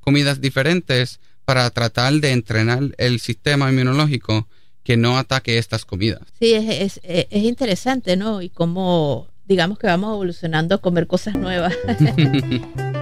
comidas 0.00 0.40
diferentes 0.40 1.20
para 1.44 1.70
tratar 1.70 2.14
de 2.14 2.32
entrenar 2.32 2.94
el 2.98 3.20
sistema 3.20 3.70
inmunológico 3.70 4.48
que 4.82 4.96
no 4.96 5.18
ataque 5.18 5.58
estas 5.58 5.84
comidas. 5.84 6.22
Sí, 6.40 6.54
es, 6.54 7.00
es, 7.04 7.26
es 7.30 7.42
interesante, 7.44 8.16
¿no? 8.16 8.42
Y 8.42 8.48
cómo, 8.48 9.28
digamos 9.46 9.78
que 9.78 9.86
vamos 9.86 10.12
evolucionando 10.12 10.74
a 10.74 10.78
comer 10.78 11.06
cosas 11.06 11.34
nuevas. 11.34 11.74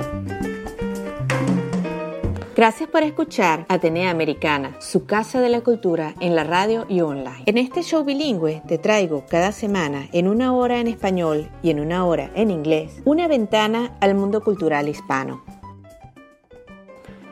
Gracias 2.61 2.91
por 2.91 3.03
escuchar 3.03 3.65
Atenea 3.71 4.11
Americana, 4.11 4.77
su 4.83 5.07
casa 5.07 5.41
de 5.41 5.49
la 5.49 5.63
cultura 5.63 6.15
en 6.21 6.37
la 6.37 6.45
radio 6.45 6.85
y 6.91 7.01
online. 7.01 7.45
En 7.47 7.57
este 7.57 7.83
show 7.83 8.05
bilingüe 8.05 8.61
te 8.69 8.77
traigo 8.77 9.25
cada 9.31 9.51
semana, 9.53 10.11
en 10.13 10.29
una 10.29 10.53
hora 10.53 10.79
en 10.79 10.87
español 10.87 11.49
y 11.63 11.71
en 11.71 11.81
una 11.81 12.05
hora 12.05 12.31
en 12.35 12.51
inglés, 12.51 13.01
una 13.07 13.29
ventana 13.29 13.97
al 14.01 14.15
mundo 14.15 14.43
cultural 14.43 14.91
hispano. 14.91 15.43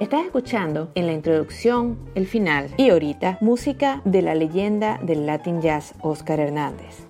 Estás 0.01 0.25
escuchando 0.25 0.91
en 0.95 1.07
la 1.07 1.13
introducción, 1.13 1.99
el 2.15 2.29
final 2.29 2.73
y 2.77 2.91
ahorita 2.91 3.39
música 3.41 4.01
de 4.05 4.23
la 4.23 4.37
leyenda 4.37 5.01
del 5.03 5.27
Latin 5.27 5.61
Jazz 5.61 5.93
Oscar 6.03 6.39
Hernández. 6.39 7.09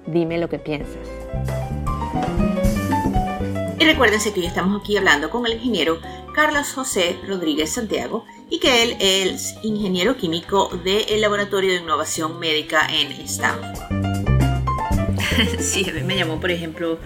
Dime 0.08 0.38
lo 0.38 0.48
que 0.48 0.58
piensas. 0.58 1.06
Y 3.78 3.84
recuérdense 3.84 4.32
que 4.32 4.40
hoy 4.40 4.46
estamos 4.46 4.82
aquí 4.82 4.96
hablando 4.96 5.30
con 5.30 5.46
el 5.46 5.52
ingeniero 5.52 5.98
Carlos 6.34 6.72
José 6.72 7.16
Rodríguez 7.28 7.70
Santiago 7.70 8.24
y 8.54 8.60
que 8.60 8.84
él 8.84 8.96
es 9.00 9.56
ingeniero 9.62 10.16
químico 10.16 10.68
del 10.84 11.20
Laboratorio 11.20 11.72
de 11.72 11.80
Innovación 11.80 12.38
Médica 12.38 12.86
en 12.88 13.10
Stanford. 13.22 13.74
Sí, 15.58 15.84
a 15.90 15.92
mí 15.92 16.02
me 16.02 16.16
llamó, 16.16 16.38
por 16.38 16.52
ejemplo, 16.52 17.00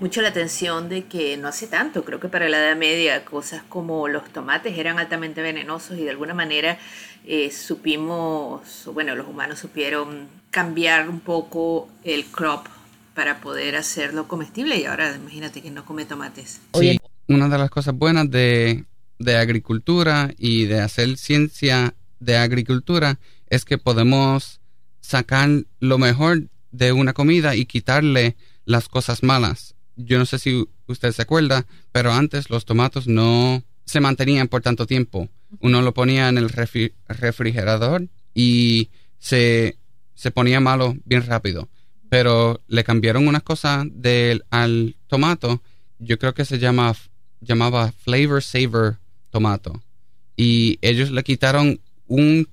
mucho 0.00 0.20
la 0.22 0.30
atención 0.30 0.88
de 0.88 1.04
que 1.04 1.36
no 1.36 1.46
hace 1.46 1.68
tanto, 1.68 2.04
creo 2.04 2.18
que 2.18 2.28
para 2.28 2.48
la 2.48 2.58
Edad 2.58 2.74
Media, 2.74 3.24
cosas 3.24 3.62
como 3.68 4.08
los 4.08 4.24
tomates 4.32 4.76
eran 4.76 4.98
altamente 4.98 5.40
venenosos 5.40 5.96
y 5.98 6.02
de 6.02 6.10
alguna 6.10 6.34
manera 6.34 6.78
eh, 7.24 7.52
supimos, 7.52 8.90
bueno, 8.92 9.14
los 9.14 9.28
humanos 9.28 9.60
supieron 9.60 10.26
cambiar 10.50 11.08
un 11.08 11.20
poco 11.20 11.88
el 12.02 12.24
crop 12.24 12.66
para 13.14 13.40
poder 13.40 13.76
hacerlo 13.76 14.26
comestible 14.26 14.78
y 14.78 14.86
ahora 14.86 15.14
imagínate 15.14 15.62
que 15.62 15.70
no 15.70 15.84
come 15.84 16.06
tomates. 16.06 16.60
Sí, 16.74 16.98
una 17.28 17.48
de 17.48 17.58
las 17.58 17.70
cosas 17.70 17.94
buenas 17.94 18.28
de, 18.28 18.84
de 19.22 19.36
agricultura 19.36 20.32
y 20.38 20.64
de 20.66 20.80
hacer 20.80 21.16
ciencia 21.16 21.94
de 22.20 22.36
agricultura 22.36 23.18
es 23.48 23.64
que 23.64 23.78
podemos 23.78 24.60
sacar 25.00 25.48
lo 25.80 25.98
mejor 25.98 26.48
de 26.70 26.92
una 26.92 27.12
comida 27.12 27.56
y 27.56 27.66
quitarle 27.66 28.36
las 28.64 28.88
cosas 28.88 29.22
malas 29.22 29.74
yo 29.96 30.18
no 30.18 30.26
sé 30.26 30.38
si 30.38 30.66
usted 30.86 31.12
se 31.12 31.22
acuerda, 31.22 31.66
pero 31.90 32.12
antes 32.12 32.50
los 32.50 32.64
tomatos 32.64 33.06
no 33.06 33.62
se 33.84 34.00
mantenían 34.00 34.48
por 34.48 34.62
tanto 34.62 34.86
tiempo. 34.86 35.28
Uno 35.60 35.82
lo 35.82 35.92
ponía 35.92 36.28
en 36.28 36.38
el 36.38 36.48
refrigerador 36.48 38.08
y 38.34 38.90
se, 39.18 39.76
se 40.14 40.30
ponía 40.30 40.60
malo 40.60 40.96
bien 41.04 41.26
rápido. 41.26 41.68
Pero 42.08 42.62
le 42.68 42.84
cambiaron 42.84 43.28
unas 43.28 43.42
cosas 43.42 43.86
del, 43.90 44.44
al 44.50 44.96
tomato 45.06 45.62
yo 45.98 46.18
creo 46.18 46.34
que 46.34 46.44
se 46.44 46.58
llama, 46.58 46.96
llamaba 47.40 47.92
Flavor 47.92 48.42
Saver 48.42 48.96
Tomato. 49.32 49.82
Y 50.36 50.78
ellos 50.82 51.10
le 51.10 51.24
quitaron 51.24 51.80
un 52.06 52.48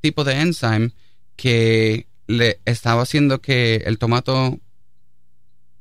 tipo 0.00 0.24
de 0.24 0.40
enzyme 0.40 0.92
que 1.36 2.06
le 2.26 2.60
estaba 2.64 3.02
haciendo 3.02 3.40
que 3.42 3.82
el 3.84 3.98
tomato 3.98 4.58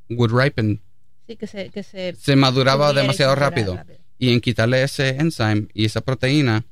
would 0.09 0.31
ripen. 0.33 0.81
Sí, 1.27 1.35
que 1.38 1.47
se, 1.47 1.69
que 1.69 1.83
se, 1.83 2.15
se 2.15 2.35
maduraba 2.35 2.91
demasiado 2.91 3.35
rápido. 3.35 3.79
Y 4.17 4.33
en 4.33 4.41
quitarle 4.41 4.83
ese 4.83 5.09
enzyme 5.09 5.67
y 5.73 5.85
esa 5.85 6.01
proteína, 6.01 6.65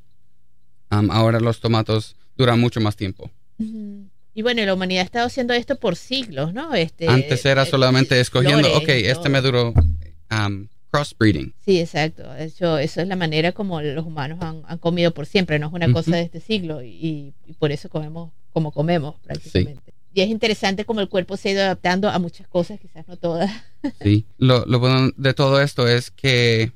um, 0.92 1.12
ahora 1.12 1.40
los 1.40 1.60
tomatos 1.60 2.16
duran 2.36 2.60
mucho 2.60 2.82
más 2.82 2.96
tiempo. 2.96 3.32
Y 4.34 4.42
bueno, 4.42 4.66
la 4.66 4.74
humanidad 4.74 5.02
ha 5.02 5.06
estado 5.06 5.28
haciendo 5.28 5.54
esto 5.54 5.80
por 5.80 5.96
siglos, 5.96 6.54
¿no? 6.54 6.74
Este, 6.74 7.08
Antes 7.08 7.46
era 7.46 7.64
eh, 7.64 7.70
solamente 7.70 8.20
escogiendo, 8.20 8.68
flores 8.68 8.84
ok, 8.84 8.90
este 8.90 9.30
me 9.30 9.42
duró 9.42 9.74
um, 10.32 10.68
crossbreeding. 10.92 11.54
Sí, 11.66 11.80
exacto. 11.80 12.34
Eso, 12.36 12.78
eso 12.78 13.02
es 13.02 13.08
la 13.08 13.16
manera 13.16 13.52
como 13.52 13.82
los 13.82 14.06
humanos 14.06 14.40
han, 14.42 14.62
han 14.68 14.78
comido 14.78 15.14
por 15.14 15.26
siempre, 15.26 15.60
no 15.60 15.68
es 15.68 15.74
una 15.74 15.86
Ujú. 15.88 15.96
cosa 15.96 16.16
de 16.16 16.22
este 16.24 16.40
siglo 16.40 16.84
y, 16.84 17.34
y 17.46 17.54
por 17.60 17.72
eso 17.72 17.90
comemos 17.90 18.32
como 18.54 18.72
comemos 18.72 19.16
prácticamente. 19.24 19.94
Y 20.14 20.22
es 20.22 20.30
interesante 20.30 20.84
como 20.86 21.00
el 21.02 21.10
cuerpo 21.10 21.38
se 21.38 21.50
ha 21.50 21.52
ido 21.52 21.62
adaptando 21.62 22.10
a 22.10 22.18
muchas 22.18 22.48
cosas, 22.48 22.80
quizás 22.80 23.08
no 23.08 23.18
todas. 23.18 23.52
Sí, 24.02 24.26
lo, 24.38 24.66
lo 24.66 24.80
bueno 24.80 25.12
de 25.16 25.34
todo 25.36 25.62
esto 25.62 25.88
es 25.88 26.10
que 26.10 26.72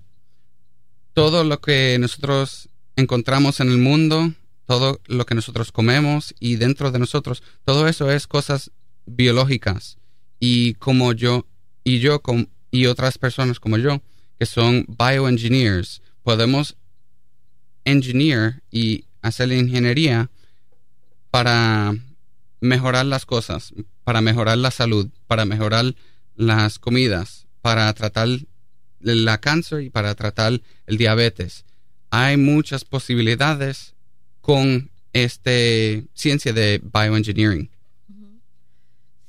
todo 1.13 1.43
lo 1.43 1.59
que 1.59 1.97
nosotros 1.99 2.69
encontramos 2.95 3.59
en 3.59 3.69
el 3.69 3.77
mundo, 3.77 4.31
todo 4.65 5.01
lo 5.07 5.25
que 5.25 5.35
nosotros 5.35 5.71
comemos 5.71 6.33
y 6.39 6.55
dentro 6.55 6.91
de 6.91 6.99
nosotros, 6.99 7.43
todo 7.65 7.87
eso 7.87 8.11
es 8.11 8.27
cosas 8.27 8.71
biológicas. 9.05 9.97
Y 10.39 10.75
como 10.75 11.13
yo, 11.13 11.45
y 11.83 11.99
yo 11.99 12.21
com- 12.21 12.47
y 12.71 12.85
otras 12.85 13.17
personas 13.17 13.59
como 13.59 13.77
yo, 13.77 14.01
que 14.39 14.45
son 14.45 14.85
bioengineers, 14.87 16.01
podemos 16.23 16.77
engineer 17.83 18.63
y 18.71 19.05
hacer 19.21 19.49
la 19.49 19.55
ingeniería 19.55 20.29
para 21.29 21.93
mejorar 22.59 23.05
las 23.05 23.25
cosas, 23.25 23.73
para 24.03 24.21
mejorar 24.21 24.57
la 24.57 24.71
salud, 24.71 25.09
para 25.27 25.45
mejorar 25.45 25.95
las 26.35 26.79
comidas, 26.79 27.47
para 27.61 27.91
tratar 27.93 28.27
la 28.99 29.39
cáncer 29.39 29.81
y 29.81 29.89
para 29.89 30.15
tratar 30.15 30.61
el 30.85 30.97
diabetes. 30.97 31.65
Hay 32.09 32.37
muchas 32.37 32.85
posibilidades 32.85 33.95
con 34.41 34.91
este 35.13 36.05
ciencia 36.13 36.53
de 36.53 36.81
bioengineering. 36.83 37.69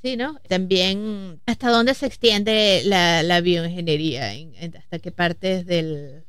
Sí, 0.02 0.16
¿no? 0.16 0.38
También, 0.48 1.40
¿hasta 1.46 1.70
dónde 1.70 1.94
se 1.94 2.06
extiende 2.06 2.82
la, 2.84 3.22
la 3.22 3.40
bioingeniería? 3.40 4.34
¿En- 4.34 4.52
en- 4.56 4.76
¿Hasta 4.76 4.98
qué 4.98 5.12
partes 5.12 5.64
del... 5.66 6.24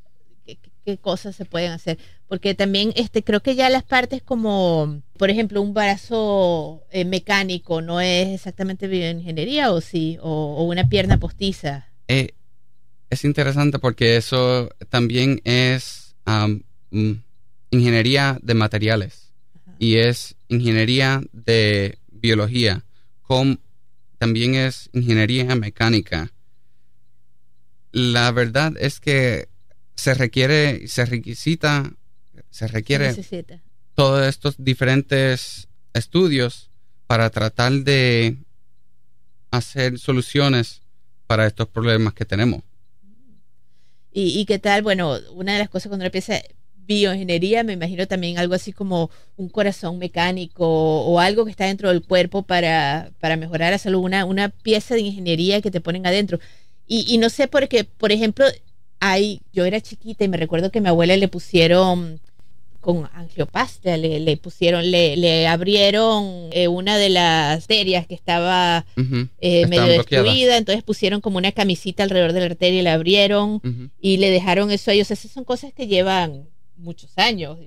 Qué, 0.86 0.98
cosas 0.98 1.36
se 1.36 1.46
pueden 1.46 1.72
hacer? 1.72 1.98
Porque 2.28 2.54
también 2.56 2.92
este 2.98 3.24
creo 3.24 3.40
que 3.40 3.56
ya 3.56 3.70
las 3.70 3.84
partes 3.84 4.22
como, 4.22 5.02
por 5.18 5.30
ejemplo, 5.30 5.62
un 5.62 5.74
brazo 5.74 6.84
eh, 6.92 7.06
mecánico 7.06 7.82
no 7.82 8.02
es 8.02 8.28
exactamente 8.36 8.88
bioingeniería 8.88 9.72
o 9.72 9.80
sí, 9.80 10.18
o, 10.22 10.30
o 10.58 10.64
una 10.66 10.90
pierna 10.90 11.18
postiza. 11.18 11.88
Eh, 12.10 12.34
es 13.10 13.24
interesante 13.24 13.80
porque 13.80 14.18
eso 14.18 14.70
también 14.90 15.40
es 15.46 16.16
mm, 16.92 17.14
ingeniería 17.72 18.38
de 18.42 18.54
materiales 18.54 19.32
y 19.80 19.96
es 20.00 20.36
ingeniería 20.50 21.22
de 21.32 21.98
biología, 22.12 22.84
com- 23.24 23.58
también 24.18 24.56
es 24.56 24.90
ingeniería 24.94 25.56
mecánica. 25.56 26.32
La 27.92 28.32
verdad 28.32 28.74
es 28.80 29.00
que 29.00 29.50
se 29.96 30.14
requiere, 30.14 30.88
se 30.88 31.06
requisita, 31.06 31.94
se 32.50 32.68
requiere 32.68 33.14
todos 33.96 34.26
estos 34.28 34.56
diferentes 34.58 35.68
estudios 35.94 36.70
para 37.08 37.30
tratar 37.30 37.72
de 37.72 38.38
hacer 39.52 40.00
soluciones 40.00 40.82
para 41.28 41.46
estos 41.46 41.68
problemas 41.68 42.14
que 42.14 42.26
tenemos. 42.26 42.64
¿Y, 44.12 44.40
y 44.40 44.46
qué 44.46 44.60
tal? 44.60 44.82
Bueno, 44.84 45.18
una 45.32 45.54
de 45.54 45.60
las 45.60 45.70
cosas 45.70 45.90
cuando 45.90 46.06
uno 46.06 46.12
piensa 46.12 46.40
bioingeniería, 46.86 47.64
me 47.64 47.74
imagino 47.74 48.08
también 48.08 48.38
algo 48.38 48.54
así 48.54 48.74
como 48.74 49.10
un 49.38 49.50
corazón 49.50 49.98
mecánico 49.98 50.66
o 50.66 51.20
algo 51.20 51.46
que 51.46 51.52
está 51.52 51.66
dentro 51.66 51.90
del 51.90 52.04
cuerpo 52.04 52.44
para, 52.44 53.12
para 53.20 53.38
mejorar 53.38 53.72
la 53.72 53.78
salud, 53.78 54.00
una, 54.02 54.26
una 54.26 54.50
pieza 54.50 54.96
de 54.96 55.02
ingeniería 55.02 55.62
que 55.62 55.72
te 55.72 55.82
ponen 55.82 56.06
adentro. 56.06 56.40
Y, 56.88 57.06
y 57.14 57.18
no 57.18 57.30
sé 57.30 57.48
por 57.48 57.68
qué, 57.68 57.84
por 57.86 58.12
ejemplo, 58.12 58.46
hay, 59.00 59.42
yo 59.52 59.66
era 59.66 59.82
chiquita 59.82 60.24
y 60.24 60.28
me 60.28 60.38
recuerdo 60.38 60.72
que 60.72 60.80
a 60.80 60.82
mi 60.82 60.90
abuela 60.90 61.18
le 61.18 61.28
pusieron 61.28 62.20
con 62.80 63.10
angiopastia, 63.14 63.96
le, 63.96 64.20
le 64.20 64.36
pusieron, 64.36 64.92
le, 64.92 65.16
le 65.16 65.48
abrieron 65.48 66.50
eh, 66.52 66.68
una 66.68 66.98
de 66.98 67.10
las 67.10 67.62
arterias 67.64 68.06
que 68.06 68.14
estaba 68.14 68.86
eh, 69.40 69.68
medio 69.68 69.86
bloqueadas. 69.86 70.26
destruida, 70.26 70.58
entonces 70.58 70.84
pusieron 70.84 71.22
como 71.22 71.38
una 71.38 71.54
camisita 71.54 72.04
alrededor 72.04 72.34
de 72.34 72.42
la 72.42 72.46
arteria 72.48 72.82
y 72.82 72.84
la 72.84 72.94
abrieron 72.94 73.62
y 74.02 74.18
le 74.18 74.30
dejaron 74.32 74.70
eso 74.70 74.92
a 74.92 74.94
ellos. 74.94 75.12
Esas 75.12 75.32
son 75.32 75.46
cosas 75.46 75.72
que 75.74 75.88
llevan 75.88 76.50
muchos 76.84 77.18
años. 77.18 77.58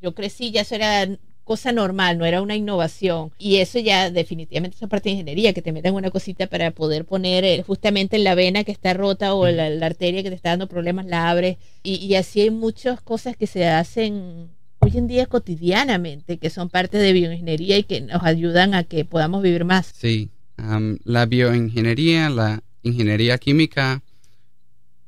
Yo 0.00 0.14
crecí, 0.14 0.50
ya 0.50 0.62
eso 0.62 0.74
era 0.74 1.08
cosa 1.44 1.72
normal, 1.72 2.18
no 2.18 2.26
era 2.26 2.42
una 2.42 2.56
innovación. 2.56 3.32
Y 3.38 3.56
eso 3.56 3.78
ya 3.78 4.10
definitivamente 4.10 4.76
es 4.80 4.88
parte 4.88 5.08
de 5.08 5.14
ingeniería, 5.14 5.54
que 5.54 5.62
te 5.62 5.72
metan 5.72 5.94
una 5.94 6.10
cosita 6.10 6.46
para 6.46 6.70
poder 6.72 7.06
poner 7.06 7.44
eh, 7.44 7.62
justamente 7.66 8.16
en 8.16 8.24
la 8.24 8.34
vena 8.34 8.64
que 8.64 8.72
está 8.72 8.92
rota 8.92 9.34
o 9.34 9.48
la, 9.48 9.70
la 9.70 9.86
arteria 9.86 10.22
que 10.22 10.28
te 10.28 10.36
está 10.36 10.50
dando 10.50 10.68
problemas, 10.68 11.06
la 11.06 11.30
abres. 11.30 11.56
Y, 11.82 11.94
y 11.96 12.14
así 12.16 12.42
hay 12.42 12.50
muchas 12.50 13.00
cosas 13.00 13.34
que 13.36 13.46
se 13.46 13.66
hacen 13.66 14.50
hoy 14.80 14.92
en 14.94 15.06
día 15.06 15.26
cotidianamente, 15.26 16.38
que 16.38 16.50
son 16.50 16.68
parte 16.68 16.98
de 16.98 17.12
bioingeniería 17.12 17.78
y 17.78 17.84
que 17.84 18.00
nos 18.02 18.22
ayudan 18.22 18.74
a 18.74 18.84
que 18.84 19.04
podamos 19.04 19.42
vivir 19.42 19.64
más. 19.64 19.92
Sí, 19.96 20.30
am, 20.56 20.98
la 21.04 21.26
bioingeniería, 21.26 22.28
la 22.28 22.62
ingeniería 22.82 23.38
química 23.38 24.02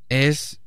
es 0.09 0.60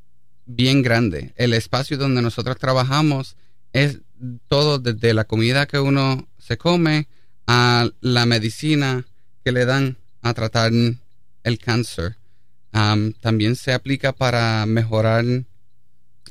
bien 0.45 0.81
grande. 0.81 1.33
El 1.35 1.53
espacio 1.53 1.97
donde 1.97 2.21
nosotros 2.21 2.57
trabajamos 2.57 3.35
es 3.71 3.99
todo 4.47 4.79
desde 4.79 5.13
la 5.13 5.25
comida 5.25 5.65
que 5.65 5.79
uno 5.79 6.27
se 6.37 6.57
come 6.57 7.07
a 7.47 7.89
la 8.01 8.25
medicina 8.25 9.05
que 9.43 9.51
le 9.51 9.65
dan 9.65 9.97
a 10.21 10.33
tratar 10.33 10.71
el 11.43 11.59
cáncer. 11.59 12.17
Am, 12.71 13.13
también 13.13 13.55
se 13.55 13.73
aplica 13.73 14.13
para 14.13 14.65
mejorar 14.65 15.25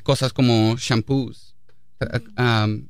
cosas 0.02 0.32
como 0.32 0.76
shampoos, 0.76 1.54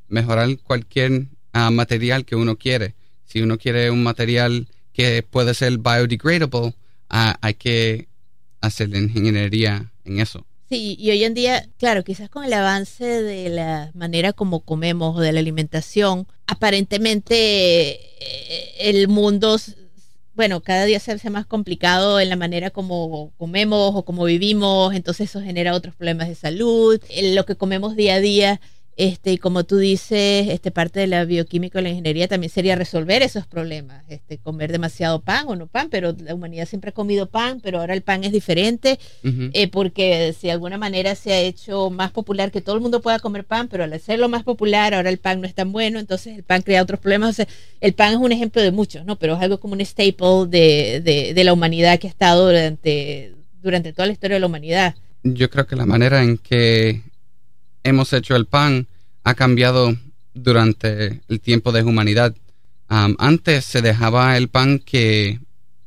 mejorar 0.08 0.56
cualquier 0.58 1.26
ah, 1.52 1.70
material 1.70 2.24
que 2.24 2.37
uno 2.37 2.56
quiere. 2.56 2.94
Si 3.24 3.42
uno 3.42 3.58
quiere 3.58 3.90
un 3.90 4.02
material 4.02 4.68
que 4.92 5.22
puede 5.22 5.54
ser 5.54 5.78
biodegradable, 5.78 6.74
ah, 7.11 7.37
hay 7.40 7.54
que 7.54 8.08
hacer 8.61 8.94
ingeniería 8.94 9.92
en 10.04 10.20
eso. 10.20 10.46
Sí, 10.72 10.96
y 10.98 11.11
hoy 11.11 11.22
en 11.22 11.35
día, 11.35 11.68
claro, 11.76 12.02
quizás 12.02 12.30
con 12.30 12.44
el 12.44 12.52
avance 12.54 13.04
de 13.04 13.50
la 13.50 13.90
manera 13.92 14.32
como 14.32 14.61
comemos 14.61 15.14
o 15.14 15.20
de 15.20 15.30
la 15.30 15.40
alimentación, 15.40 16.26
aparentemente 16.46 17.90
eh, 17.92 18.74
el 18.78 19.06
mundo, 19.06 19.58
bueno, 20.35 20.62
cada 20.62 20.87
día 20.87 20.98
se 20.98 21.12
hace 21.12 21.28
más 21.28 21.44
complicado 21.44 22.18
en 22.20 22.30
la 22.30 22.37
manera 22.37 22.70
como 22.70 23.32
comemos 23.37 23.94
o 23.94 24.06
como 24.06 24.24
vivimos, 24.24 24.94
entonces 24.94 25.28
eso 25.28 25.42
genera 25.42 25.74
otros 25.74 25.94
problemas 25.94 26.28
de 26.28 26.37
salud, 26.37 26.98
en 27.11 27.35
lo 27.35 27.44
que 27.44 27.56
comemos 27.56 27.94
día 27.94 28.14
a 28.14 28.20
día. 28.20 28.58
Este, 28.96 29.33
y 29.33 29.38
como 29.38 29.64
tú 29.64 29.78
dices, 29.78 30.48
este, 30.50 30.70
parte 30.70 31.00
de 31.00 31.07
la 31.07 31.24
bioquímica 31.24 31.81
y 31.81 31.83
la 31.83 31.88
ingeniería 31.88 32.28
también 32.28 32.50
sería 32.50 32.76
resolver 32.76 33.22
esos 33.22 33.46
problemas, 33.46 34.05
este, 34.09 34.37
comer 34.37 34.70
demasiado 34.70 35.20
pan 35.22 35.46
o 35.48 35.57
no 35.57 35.66
pan, 35.66 35.88
pero 35.90 36.14
la 36.18 36.35
humanidad 36.35 36.66
siempre 36.66 36.90
ha 36.90 36.92
comido 36.92 37.26
pan, 37.26 37.61
pero 37.62 37.81
ahora 37.81 37.94
el 37.94 38.02
pan 38.02 38.22
es 38.24 38.33
diferente, 38.33 38.98
eh, 39.24 39.68
porque 39.68 40.35
si 40.38 40.48
de 40.48 40.52
alguna 40.52 40.76
manera 40.76 41.14
se 41.14 41.33
ha 41.33 41.40
hecho 41.40 41.88
más 41.88 42.11
popular 42.11 42.50
que 42.50 42.61
todo 42.61 42.74
el 42.74 42.83
mundo 42.83 43.00
pueda 43.00 43.18
comer 43.18 43.44
pan, 43.44 43.68
pero 43.68 43.85
al 43.85 43.92
hacerlo 43.94 44.28
más 44.28 44.42
popular, 44.42 44.92
ahora 44.92 45.09
el 45.09 45.18
pan 45.18 45.40
no 45.40 45.46
es 45.46 45.55
tan 45.55 45.72
bueno, 45.72 45.98
entonces 45.98 46.37
el 46.37 46.42
pan 46.42 46.61
crea 46.61 46.83
otros 46.83 47.00
problemas. 47.00 47.31
O 47.31 47.33
sea, 47.33 47.48
el 47.81 47.94
pan 47.94 48.12
es 48.12 48.18
un 48.18 48.31
ejemplo 48.31 48.61
de 48.61 48.72
muchos, 48.72 49.07
¿no? 49.07 49.16
Pero 49.16 49.37
es 49.37 49.40
algo 49.40 49.59
como 49.59 49.72
un 49.72 49.81
staple 49.81 50.46
de, 50.48 51.00
de, 51.02 51.33
de 51.35 51.44
la 51.44 51.55
humanidad 51.55 51.98
que 51.98 52.09
ha 52.09 52.11
estado 52.11 52.46
durante, 52.46 53.33
durante 53.62 53.92
toda 53.92 54.07
la 54.07 54.12
historia 54.12 54.37
de 54.37 54.40
la 54.40 54.46
humanidad. 54.46 54.94
Yo 55.24 55.48
creo 55.48 55.66
que 55.66 55.76
la 55.76 55.87
manera 55.87 56.22
en 56.22 56.37
que 56.37 57.00
hemos 57.85 58.12
hecho 58.12 58.37
el 58.37 58.47
pan 58.47 58.87
ha 59.25 59.35
cambiado 59.35 59.97
durante 60.35 61.21
el 61.29 61.40
tiempo 61.40 61.73
de 61.73 61.83
humanidad. 61.83 62.35
Antes 62.88 63.64
se 63.64 63.81
dejaba 63.81 64.37
el 64.37 64.49
pan 64.49 64.79
que, 64.79 65.40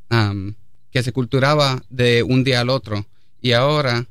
am, 0.10 0.55
que 0.91 1.03
se 1.03 1.12
culturaba 1.12 1.84
de 1.89 2.23
un 2.23 2.43
día 2.43 2.62
al 2.62 2.69
otro 2.69 3.05
y 3.41 3.51
ahora 3.51 4.08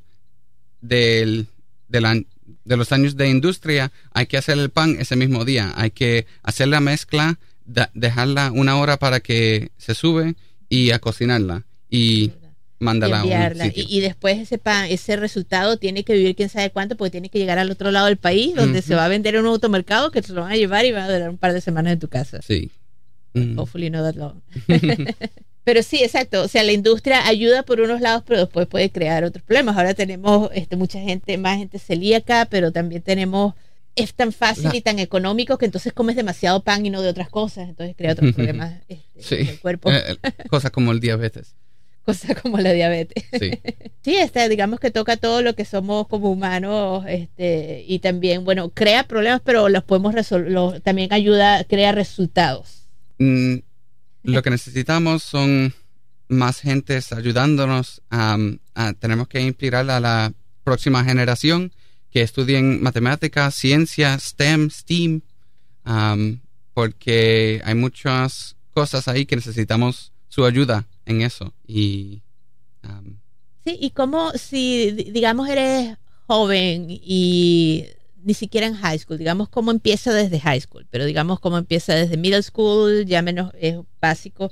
del, 0.81 1.49
de, 1.89 2.27
de 2.65 2.77
los 2.77 2.93
años 2.93 3.17
de 3.17 3.29
industria 3.29 3.91
hay 4.13 4.27
que 4.27 4.37
hacer 4.37 4.59
el 4.59 4.71
pan 4.71 4.97
ese 5.01 5.17
mismo 5.17 5.45
día. 5.45 5.73
Hay 5.77 5.91
que 5.91 6.27
hacer 6.43 6.69
la 6.69 6.81
mezcla, 6.81 7.39
dejarla 7.95 8.53
una 8.53 8.77
hora 8.77 8.97
para 8.99 9.21
que 9.21 9.73
se 9.77 9.95
sube 9.95 10.37
y 10.69 10.93
a 10.93 11.01
cocinarla. 11.01 11.65
Y 11.91 12.33
mándala 12.85 13.21
a 13.21 13.25
un 13.25 13.33
enviarla. 13.33 13.65
sitio. 13.65 13.85
Y, 13.89 13.99
y 13.99 14.01
después 14.01 14.39
ese 14.39 14.59
pan, 14.59 14.87
ese 14.91 15.17
resultado 15.17 15.77
tiene 15.79 16.05
que 16.05 16.13
vivir 16.15 16.37
quién 16.37 16.49
sabe 16.49 16.71
cuánto, 16.71 16.97
porque 16.97 17.11
tiene 17.11 17.29
que 17.31 17.39
llegar 17.39 17.59
al 17.59 17.71
otro 17.71 17.91
lado 17.91 18.07
del 18.07 18.17
país, 18.19 18.55
donde 18.55 18.83
se 18.83 18.95
va 18.95 19.05
a 19.05 19.09
vender 19.09 19.35
en 19.35 19.41
un 19.43 19.47
automercado 19.49 20.11
que 20.11 20.23
te 20.23 20.33
lo 20.33 20.43
van 20.43 20.53
a 20.53 20.57
llevar 20.57 20.85
y 20.85 20.93
va 20.93 21.05
a 21.05 21.13
durar 21.13 21.31
un 21.31 21.39
par 21.39 21.53
de 21.53 21.61
semanas 21.61 21.95
en 21.95 21.99
tu 21.99 22.09
casa. 22.09 22.41
Sí. 22.43 22.71
Mm. 23.33 23.59
Hopefully 23.59 23.91
not 23.91 24.03
that 24.05 24.15
long. 24.15 24.41
pero 25.65 25.83
sí, 25.83 26.03
exacto. 26.03 26.43
O 26.43 26.49
sea, 26.49 26.63
la 26.63 26.73
industria 26.73 27.27
ayuda 27.27 27.63
por 27.65 27.81
unos 27.81 28.01
lados, 28.01 28.23
pero 28.27 28.41
después 28.41 28.67
puede 28.69 28.91
crear 28.91 29.25
otros 29.25 29.43
problemas. 29.45 29.77
Ahora 29.77 29.95
tenemos 29.95 30.51
este, 30.55 30.77
mucha 30.77 31.01
gente, 31.01 31.37
más 31.39 31.59
gente 31.59 31.79
celíaca, 31.79 32.47
pero 32.51 32.71
también 32.71 33.03
tenemos. 33.03 33.55
Es 33.97 34.13
tan 34.13 34.33
fácil 34.33 34.65
La- 34.71 34.77
y 34.77 34.81
tan 34.81 34.99
económico 34.99 35.57
que 35.57 35.67
entonces 35.67 35.93
comes 35.93 36.17
demasiado 36.17 36.65
pan 36.65 36.85
y 36.85 36.91
no 36.91 37.01
de 37.01 37.09
otras 37.09 37.29
cosas. 37.29 37.69
Entonces 37.69 37.95
crea 37.97 38.13
otros 38.13 38.33
problemas 38.35 38.75
este, 38.89 39.23
Sí. 39.23 39.35
en 39.37 39.49
el 39.49 39.61
cuerpo. 39.61 39.91
Eh, 39.93 40.03
eh, 40.23 40.33
cosas 40.49 40.71
como 40.73 40.91
el 40.91 40.99
diabetes. 41.01 41.55
Cosas 42.07 42.41
como 42.41 42.59
la 42.59 42.73
diabetes. 42.73 43.25
Sí. 43.39 43.51
Sí, 44.05 44.17
este, 44.17 44.47
digamos 44.51 44.81
que 44.81 44.91
toca 44.91 45.17
todo 45.17 45.41
lo 45.41 45.55
que 45.55 45.65
somos 45.65 46.07
como 46.09 46.31
humanos 46.31 47.07
este, 47.09 47.87
y 47.89 48.01
también, 48.01 48.45
bueno, 48.45 48.69
crea 48.69 49.05
problemas, 49.09 49.41
pero 49.43 49.71
los 49.71 49.83
podemos 49.83 50.13
resolver, 50.13 50.83
también 50.83 51.11
ayuda, 51.11 51.65
crea 51.65 51.91
resultados. 51.93 52.83
Mm, 53.19 53.55
lo 54.25 54.43
que 54.43 54.51
necesitamos 54.51 55.23
son 55.23 55.73
más 56.29 56.61
gentes 56.61 57.13
ayudándonos. 57.15 58.03
a- 58.11 58.37
tenemos 58.99 59.27
que 59.27 59.41
inspirar 59.41 59.89
a 59.91 60.01
la 60.01 60.35
próxima 60.65 61.03
generación 61.03 61.73
que 62.11 62.21
estudien 62.21 62.83
matemáticas, 62.83 63.55
ciencia, 63.55 64.19
STEM, 64.19 64.69
STEAM, 64.69 65.23
am, 65.85 66.41
porque 66.75 67.63
hay 67.65 67.75
muchas 67.75 68.57
cosas 68.75 69.09
ahí 69.09 69.25
que 69.25 69.37
necesitamos 69.37 70.13
su 70.35 70.45
ayuda 70.45 70.87
en 71.07 71.21
eso. 71.23 71.55
Y 71.67 72.23
am, 72.83 73.21
Sí, 73.65 73.79
y 73.81 73.91
como 73.91 74.33
si, 74.33 74.91
di- 74.91 75.11
digamos, 75.11 75.49
eres 75.49 75.97
joven 76.27 76.87
y 76.91 77.87
ni 78.23 78.35
siquiera 78.35 78.67
en 78.67 78.75
high 78.75 78.99
school, 78.99 79.19
digamos, 79.19 79.49
cómo 79.49 79.71
empieza 79.71 80.13
desde 80.13 80.41
high 80.41 80.61
school, 80.61 80.87
pero 80.91 81.05
digamos, 81.05 81.41
cómo 81.41 81.57
empieza 81.59 81.95
desde 81.95 82.17
middle 82.17 82.43
school, 82.43 83.05
ya 83.07 83.23
menos 83.23 83.53
es 83.59 83.77
básico, 84.01 84.51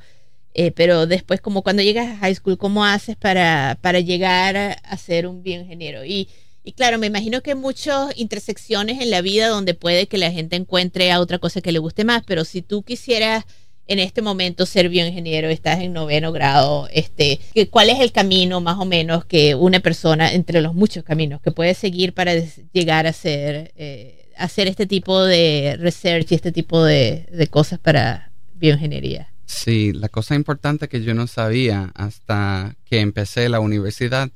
eh, 0.55 0.71
pero 0.73 1.07
después, 1.07 1.41
como 1.41 1.63
cuando 1.63 1.83
llegas 1.83 2.09
a 2.09 2.17
high 2.19 2.35
school, 2.35 2.59
¿cómo 2.59 2.85
haces 2.85 3.17
para, 3.17 3.79
para 3.83 4.01
llegar 4.01 4.57
a, 4.57 4.73
a 4.73 4.97
ser 4.99 5.27
un 5.27 5.43
bioingeniero? 5.43 6.05
Y, 6.05 6.29
y 6.65 6.73
claro, 6.73 6.99
me 6.99 7.07
imagino 7.09 7.43
que 7.43 7.53
hay 7.53 7.57
muchas 7.57 8.17
intersecciones 8.19 9.01
en 9.01 9.11
la 9.11 9.23
vida 9.23 9.49
donde 9.49 9.75
puede 9.75 10.07
que 10.09 10.19
la 10.19 10.31
gente 10.31 10.57
encuentre 10.57 11.11
a 11.11 11.21
otra 11.21 11.39
cosa 11.39 11.61
que 11.63 11.73
le 11.73 11.79
guste 11.81 12.05
más, 12.05 12.23
pero 12.27 12.45
si 12.45 12.63
tú 12.63 12.83
quisieras 12.83 13.45
en 13.87 13.99
este 13.99 14.23
momento 14.23 14.65
ser 14.67 14.89
bioingeniero, 14.89 15.49
estás 15.49 15.81
en 15.81 15.93
noveno 15.93 16.33
grado, 16.33 16.89
este, 16.93 17.41
¿cuál 17.71 17.91
es 17.91 18.01
el 18.01 18.13
camino 18.13 18.61
más 18.61 18.79
o 18.79 18.85
menos 18.85 19.25
que 19.25 19.55
una 19.55 19.81
persona, 19.81 20.33
entre 20.33 20.61
los 20.61 20.75
muchos 20.75 21.05
caminos, 21.05 21.41
que 21.41 21.51
puede 21.51 21.75
seguir 21.75 22.15
para 22.15 22.35
llegar 22.73 23.07
a 23.07 23.13
ser, 23.13 23.73
eh, 23.77 24.31
hacer 24.37 24.69
este 24.69 24.87
tipo 24.87 25.23
de 25.23 25.77
research 25.81 26.31
y 26.31 26.35
este 26.35 26.53
tipo 26.53 26.85
de, 26.85 27.49
cosas 27.51 27.79
para 27.79 28.31
bioingeniería? 28.55 29.33
Sí, 29.45 29.93
la 29.93 30.09
cosa 30.09 30.35
importante 30.35 30.89
que 30.89 31.03
yo 31.03 31.13
no 31.15 31.27
sabía 31.27 31.91
hasta 31.95 32.77
que 32.85 33.01
empecé 33.01 33.49
la 33.49 33.61
universidad 33.61 34.31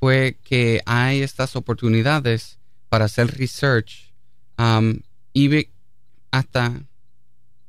fue 0.00 0.36
que 0.44 0.82
hay 0.84 1.22
estas 1.22 1.56
oportunidades 1.56 2.58
para 2.88 3.06
hacer 3.06 3.28
research, 3.38 4.12
um, 4.58 5.00
even- 5.34 5.68
hasta 6.30 6.82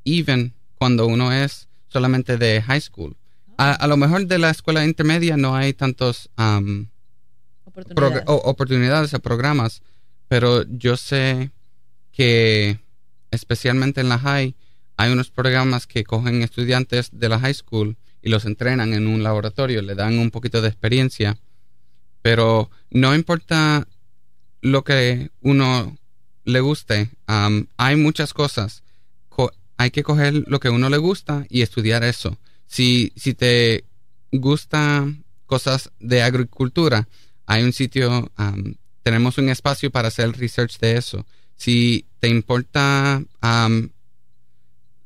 even 0.03 0.53
cuando 0.79 1.05
uno 1.05 1.31
es 1.31 1.67
solamente 1.89 2.37
de 2.37 2.61
high 2.63 2.81
school. 2.81 3.15
A, 3.57 3.73
a 3.73 3.87
lo 3.87 3.97
mejor 3.97 4.25
de 4.25 4.39
la 4.39 4.49
escuela 4.49 4.83
intermedia 4.85 5.37
no 5.37 5.55
hay 5.55 5.73
tantos 5.73 6.29
um, 6.37 6.87
Oportunidades. 7.65 8.23
o- 8.27 8.35
oportunidades 8.49 9.13
o 9.13 9.19
programas, 9.19 9.81
pero 10.27 10.63
yo 10.63 10.97
sé 10.97 11.51
que 12.11 12.79
especialmente 13.31 14.01
en 14.01 14.09
la 14.09 14.17
high 14.19 14.55
hay 14.97 15.11
unos 15.11 15.29
programas 15.29 15.85
que 15.87 16.03
cogen 16.03 16.41
estudiantes 16.41 17.09
de 17.11 17.29
la 17.29 17.39
high 17.39 17.53
school 17.53 17.97
y 18.21 18.29
los 18.29 18.45
entrenan 18.45 18.93
en 18.93 19.07
un 19.07 19.21
laboratorio, 19.23 19.81
le 19.81 19.95
dan 19.95 20.17
un 20.19 20.31
poquito 20.31 20.61
de 20.61 20.67
experiencia, 20.69 21.37
pero 22.21 22.69
no 22.91 23.15
importa 23.15 23.87
lo 24.61 24.83
que 24.83 25.29
uno 25.41 25.95
le 26.43 26.59
guste, 26.59 27.09
um, 27.27 27.65
hay 27.77 27.95
muchas 27.95 28.33
cosas. 28.33 28.83
Hay 29.79 29.91
que 29.91 30.03
coger 30.03 30.43
lo 30.47 30.59
que 30.59 30.69
uno 30.69 30.89
le 30.89 30.97
gusta 30.97 31.45
y 31.47 31.61
estudiar 31.61 32.03
eso. 32.03 32.37
Si, 32.67 33.13
si 33.15 33.33
te 33.33 33.85
gusta 34.29 35.07
cosas 35.45 35.89
de 36.01 36.21
agricultura, 36.21 37.07
hay 37.45 37.63
un 37.63 37.71
sitio, 37.71 38.29
um, 38.37 38.75
tenemos 39.03 39.37
un 39.37 39.47
espacio 39.47 39.89
para 39.89 40.09
hacer 40.09 40.33
research 40.33 40.79
de 40.79 40.97
eso. 40.97 41.25
Si 41.55 42.05
te 42.19 42.27
importa 42.27 43.23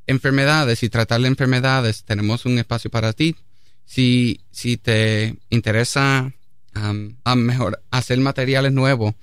enfermedades 0.08 0.82
y 0.82 0.88
tratar 0.88 1.20
de 1.20 1.28
enfermedades, 1.28 2.02
tenemos 2.02 2.44
un 2.44 2.58
espacio 2.58 2.90
para 2.90 3.12
ti. 3.12 3.36
Si, 3.84 4.40
si 4.50 4.76
te 4.76 5.36
interesa 5.50 6.32
a 6.74 7.34
mejor 7.36 7.80
hacer 7.92 8.18
materiales 8.18 8.72
nuevos, 8.72 9.14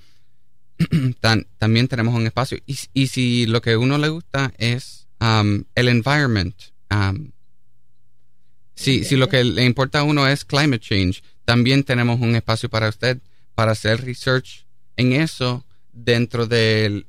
también 1.58 1.88
tenemos 1.88 2.14
un 2.14 2.26
espacio. 2.26 2.56
Y, 2.66 2.78
y 2.94 3.08
si 3.08 3.44
lo 3.44 3.60
que 3.60 3.76
uno 3.76 3.98
le 3.98 4.08
gusta 4.08 4.54
es 4.56 5.01
um, 5.22 5.64
el 5.74 5.88
environment, 5.88 6.54
um, 6.90 7.30
si, 8.74 9.04
si 9.04 9.16
lo 9.16 9.28
que 9.28 9.44
le 9.44 9.64
importa 9.64 10.00
a 10.00 10.02
uno 10.02 10.26
es 10.26 10.44
climate 10.44 10.80
change, 10.80 11.22
también 11.44 11.84
tenemos 11.84 12.20
un 12.20 12.34
espacio 12.34 12.68
para 12.68 12.88
usted 12.88 13.18
para 13.54 13.72
hacer 13.72 14.00
research 14.04 14.66
en 14.96 15.12
eso 15.12 15.64
dentro 15.92 16.46
del 16.46 17.06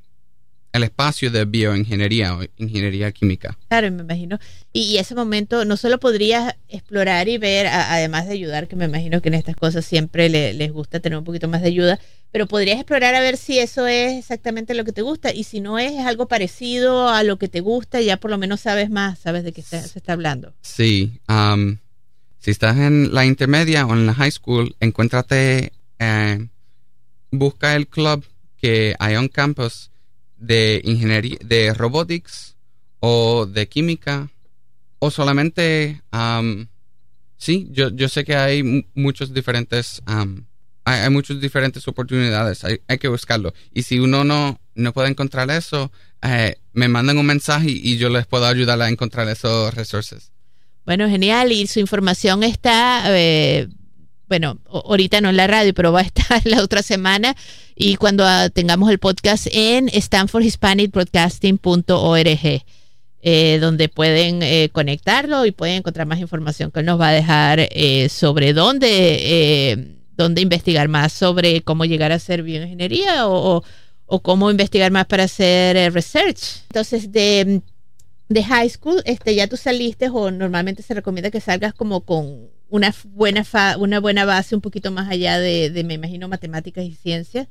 el 0.73 0.84
espacio 0.84 1.30
de 1.30 1.45
bioingeniería 1.45 2.36
o 2.36 2.43
ingeniería 2.58 3.12
química. 3.12 3.56
Claro, 3.69 3.91
me 3.91 4.02
imagino. 4.02 4.39
Y, 4.73 4.82
y 4.82 4.97
ese 4.97 5.13
momento 5.13 5.65
no 5.65 5.78
solo 5.78 5.99
podrías 5.99 6.56
explorar 6.67 7.30
y 7.30 7.38
ver, 7.38 7.67
a- 7.67 7.93
además 7.93 8.26
de 8.26 8.34
ayudar, 8.34 8.67
que 8.67 8.76
me 8.76 8.86
imagino 8.86 9.21
que 9.21 9.28
en 9.30 9.36
estas 9.36 9.56
cosas 9.56 9.86
siempre 9.86 10.30
le- 10.30 10.54
les 10.54 10.71
gusta 10.71 10.99
tener 10.99 11.17
un 11.19 11.23
poquito 11.26 11.47
más 11.47 11.62
de 11.62 11.67
ayuda, 11.67 11.99
pero 12.33 12.47
podrías 12.47 12.77
explorar 12.79 13.13
a 13.13 13.19
ver 13.21 13.37
si 13.37 13.59
eso 13.59 13.85
es 13.85 14.17
exactamente 14.17 14.73
lo 14.73 14.83
que 14.83 14.91
te 14.91 15.03
gusta 15.03 15.31
y 15.31 15.43
si 15.43 15.59
no 15.61 15.77
es, 15.77 15.91
es 15.93 15.99
algo 16.07 16.27
parecido 16.27 17.07
a 17.07 17.21
lo 17.23 17.37
que 17.37 17.47
te 17.47 17.61
gusta, 17.61 18.01
ya 18.01 18.17
por 18.17 18.31
lo 18.31 18.39
menos 18.39 18.59
sabes 18.61 18.89
más, 18.89 19.19
sabes 19.19 19.43
de 19.43 19.51
qué 19.53 19.61
se 19.61 19.77
está 19.77 20.13
hablando. 20.13 20.51
Sí, 20.61 21.21
um, 21.29 21.77
si 22.39 22.49
estás 22.49 22.75
en 22.77 23.13
la 23.13 23.25
intermedia 23.27 23.85
o 23.85 23.93
en 23.93 24.07
la 24.07 24.15
high 24.15 24.31
school, 24.31 24.75
encuéntrate, 24.79 25.73
eh, 25.99 26.47
busca 27.29 27.75
el 27.75 27.87
club 27.87 28.25
que 28.57 28.95
hay 28.97 29.15
on 29.15 29.27
campus 29.27 29.91
de 30.35 30.81
ingeniería, 30.85 31.37
de 31.45 31.71
robotics 31.73 32.55
o 32.99 33.45
de 33.45 33.67
química 33.69 34.31
o 34.97 35.11
solamente, 35.11 36.01
um, 36.11 36.65
sí, 37.37 37.67
yo, 37.71 37.89
yo 37.91 38.09
sé 38.09 38.23
que 38.23 38.35
hay 38.35 38.63
mu- 38.63 38.81
muchos 38.95 39.33
diferentes, 39.35 40.01
um, 40.07 40.45
hay, 40.85 41.01
hay 41.01 41.09
muchas 41.09 41.39
diferentes 41.39 41.87
oportunidades, 41.87 42.63
hay, 42.63 42.97
que 42.97 43.07
buscarlo. 43.07 43.53
Y 43.73 43.83
si 43.83 43.99
uno 43.99 44.23
no, 44.23 44.59
no 44.75 44.93
puede 44.93 45.09
encontrar 45.09 45.49
eso, 45.51 45.91
eh, 46.21 46.55
me 46.73 46.87
mandan 46.87 47.17
un 47.17 47.25
mensaje 47.25 47.69
y, 47.69 47.97
yo 47.97 48.09
les 48.09 48.25
puedo 48.25 48.45
ayudar 48.45 48.81
a 48.81 48.89
encontrar 48.89 49.27
esos 49.29 49.73
resources. 49.73 50.31
Bueno, 50.85 51.09
genial. 51.09 51.51
Y 51.51 51.67
su 51.67 51.79
información 51.79 52.43
está, 52.43 53.03
eh, 53.07 53.67
bueno, 54.27 54.59
ahorita 54.65 55.21
no 55.21 55.29
en 55.29 55.37
la 55.37 55.47
radio, 55.47 55.73
pero 55.73 55.91
va 55.91 56.01
a 56.01 56.03
estar 56.03 56.41
la 56.45 56.61
otra 56.61 56.83
semana. 56.83 57.35
Y 57.75 57.95
cuando 57.95 58.25
ah, 58.25 58.49
tengamos 58.49 58.91
el 58.91 58.99
podcast 58.99 59.47
en 59.51 59.89
stanfordhispanicbroadcasting.org, 59.89 62.63
eh, 63.25 63.57
donde 63.59 63.87
pueden 63.87 64.43
eh, 64.43 64.69
conectarlo 64.73 65.45
y 65.45 65.51
pueden 65.51 65.77
encontrar 65.77 66.05
más 66.05 66.19
información 66.19 66.71
que 66.71 66.81
él 66.81 66.85
nos 66.85 66.99
va 66.99 67.07
a 67.07 67.13
dejar 67.13 67.69
eh, 67.71 68.09
sobre 68.09 68.51
dónde, 68.51 68.89
eh, 68.91 69.95
dónde 70.15 70.41
investigar 70.41 70.88
más 70.88 71.13
sobre 71.13 71.62
cómo 71.62 71.86
llegar 71.86 72.12
a 72.12 72.19
ser 72.19 72.43
bioingeniería 72.43 73.28
o, 73.28 73.63
o, 74.06 74.21
cómo 74.21 74.52
investigar 74.52 74.91
más 74.91 75.06
para 75.08 75.23
hacer 75.23 75.76
eh, 75.76 75.89
research. 75.89 76.62
Entonces, 76.69 77.12
de 77.12 77.62
de 78.30 78.43
high 78.43 78.69
school, 78.69 79.02
este, 79.06 79.36
ya 79.36 79.47
tú 79.47 79.58
saliste 79.58 80.10
o 80.10 80.32
normalmente 80.32 80.82
se 80.82 80.93
recomienda 80.93 81.30
que 81.30 81.41
salgas 81.41 81.73
como 81.73 82.02
con 82.02 82.47
una 82.69 82.93
buena 83.10 83.43
fa- 83.43 83.78
una 83.78 83.99
buena 83.99 84.26
base 84.26 84.56
un 84.56 84.62
poquito 84.62 84.91
más 84.91 85.08
allá 85.10 85.38
de, 85.38 85.69
de, 85.69 85.84
me 85.84 85.95
imagino, 85.95 86.28
matemáticas 86.28 86.84
y 86.86 86.95
ciencias. 86.95 87.47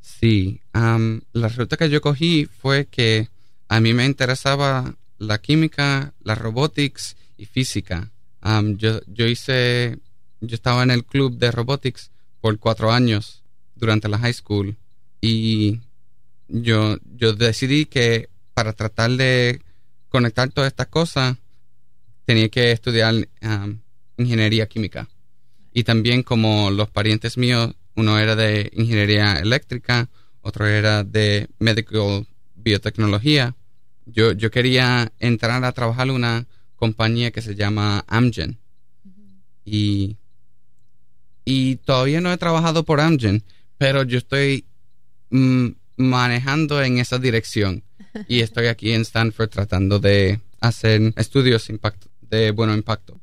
Sí, 0.00 0.60
am, 0.72 1.22
la 1.32 1.48
ruta 1.48 1.76
que 1.76 1.88
yo 1.88 2.00
cogí 2.00 2.46
fue 2.46 2.86
que 2.86 3.28
a 3.68 3.80
mí 3.80 3.94
me 3.94 4.04
interesaba 4.04 4.96
la 5.18 5.38
química, 5.38 6.12
la 6.22 6.34
robotics 6.34 7.16
y 7.38 7.46
física. 7.46 8.10
Yo, 8.76 9.00
yo 9.06 9.26
hice, 9.26 9.98
yo 10.42 10.54
estaba 10.54 10.82
en 10.82 10.90
el 10.90 11.04
club 11.04 11.38
de 11.38 11.50
robotics 11.50 12.10
por 12.40 12.58
cuatro 12.58 12.92
años 12.92 13.42
durante 13.74 14.08
la 14.08 14.18
high 14.18 14.34
school 14.34 14.76
y 15.20 15.80
yo, 16.48 16.98
yo 17.16 17.32
decidí 17.32 17.86
que 17.86 18.28
para 18.54 18.72
tratar 18.72 19.12
de 19.12 19.62
conectar 20.08 20.50
todas 20.50 20.68
estas 20.68 20.88
cosas 20.88 21.38
tenía 22.26 22.48
que 22.48 22.72
estudiar 22.72 23.28
am, 23.40 23.80
ingeniería 24.16 24.66
química. 24.66 25.08
Y 25.72 25.84
también 25.84 26.22
como 26.22 26.70
los 26.70 26.90
parientes 26.90 27.38
míos, 27.38 27.74
uno 27.94 28.18
era 28.18 28.36
de 28.36 28.70
ingeniería 28.74 29.36
eléctrica, 29.36 30.10
otro 30.42 30.66
era 30.66 31.04
de 31.04 31.48
medical 31.58 32.26
biotecnología. 32.56 33.54
Yo, 34.04 34.32
yo 34.32 34.50
quería 34.50 35.12
entrar 35.18 35.64
a 35.64 35.72
trabajar 35.72 36.08
en 36.08 36.14
una 36.14 36.46
compañía 36.76 37.30
que 37.30 37.42
se 37.42 37.54
llama 37.54 38.04
Amgen. 38.08 38.58
Y, 39.64 40.16
y 41.44 41.76
todavía 41.76 42.20
no 42.20 42.32
he 42.32 42.38
trabajado 42.38 42.84
por 42.84 43.00
Amgen, 43.00 43.42
pero 43.78 44.02
yo 44.04 44.18
estoy 44.18 44.64
mm, 45.30 45.68
manejando 45.96 46.82
en 46.82 46.98
esa 46.98 47.18
dirección. 47.18 47.82
Y 48.28 48.40
estoy 48.42 48.66
aquí 48.66 48.92
en 48.92 49.02
Stanford 49.02 49.48
tratando 49.48 49.98
de 49.98 50.40
hacer 50.60 51.12
estudios 51.16 51.68
impacto, 51.68 52.08
de 52.20 52.50
bueno 52.50 52.74
impacto. 52.74 53.18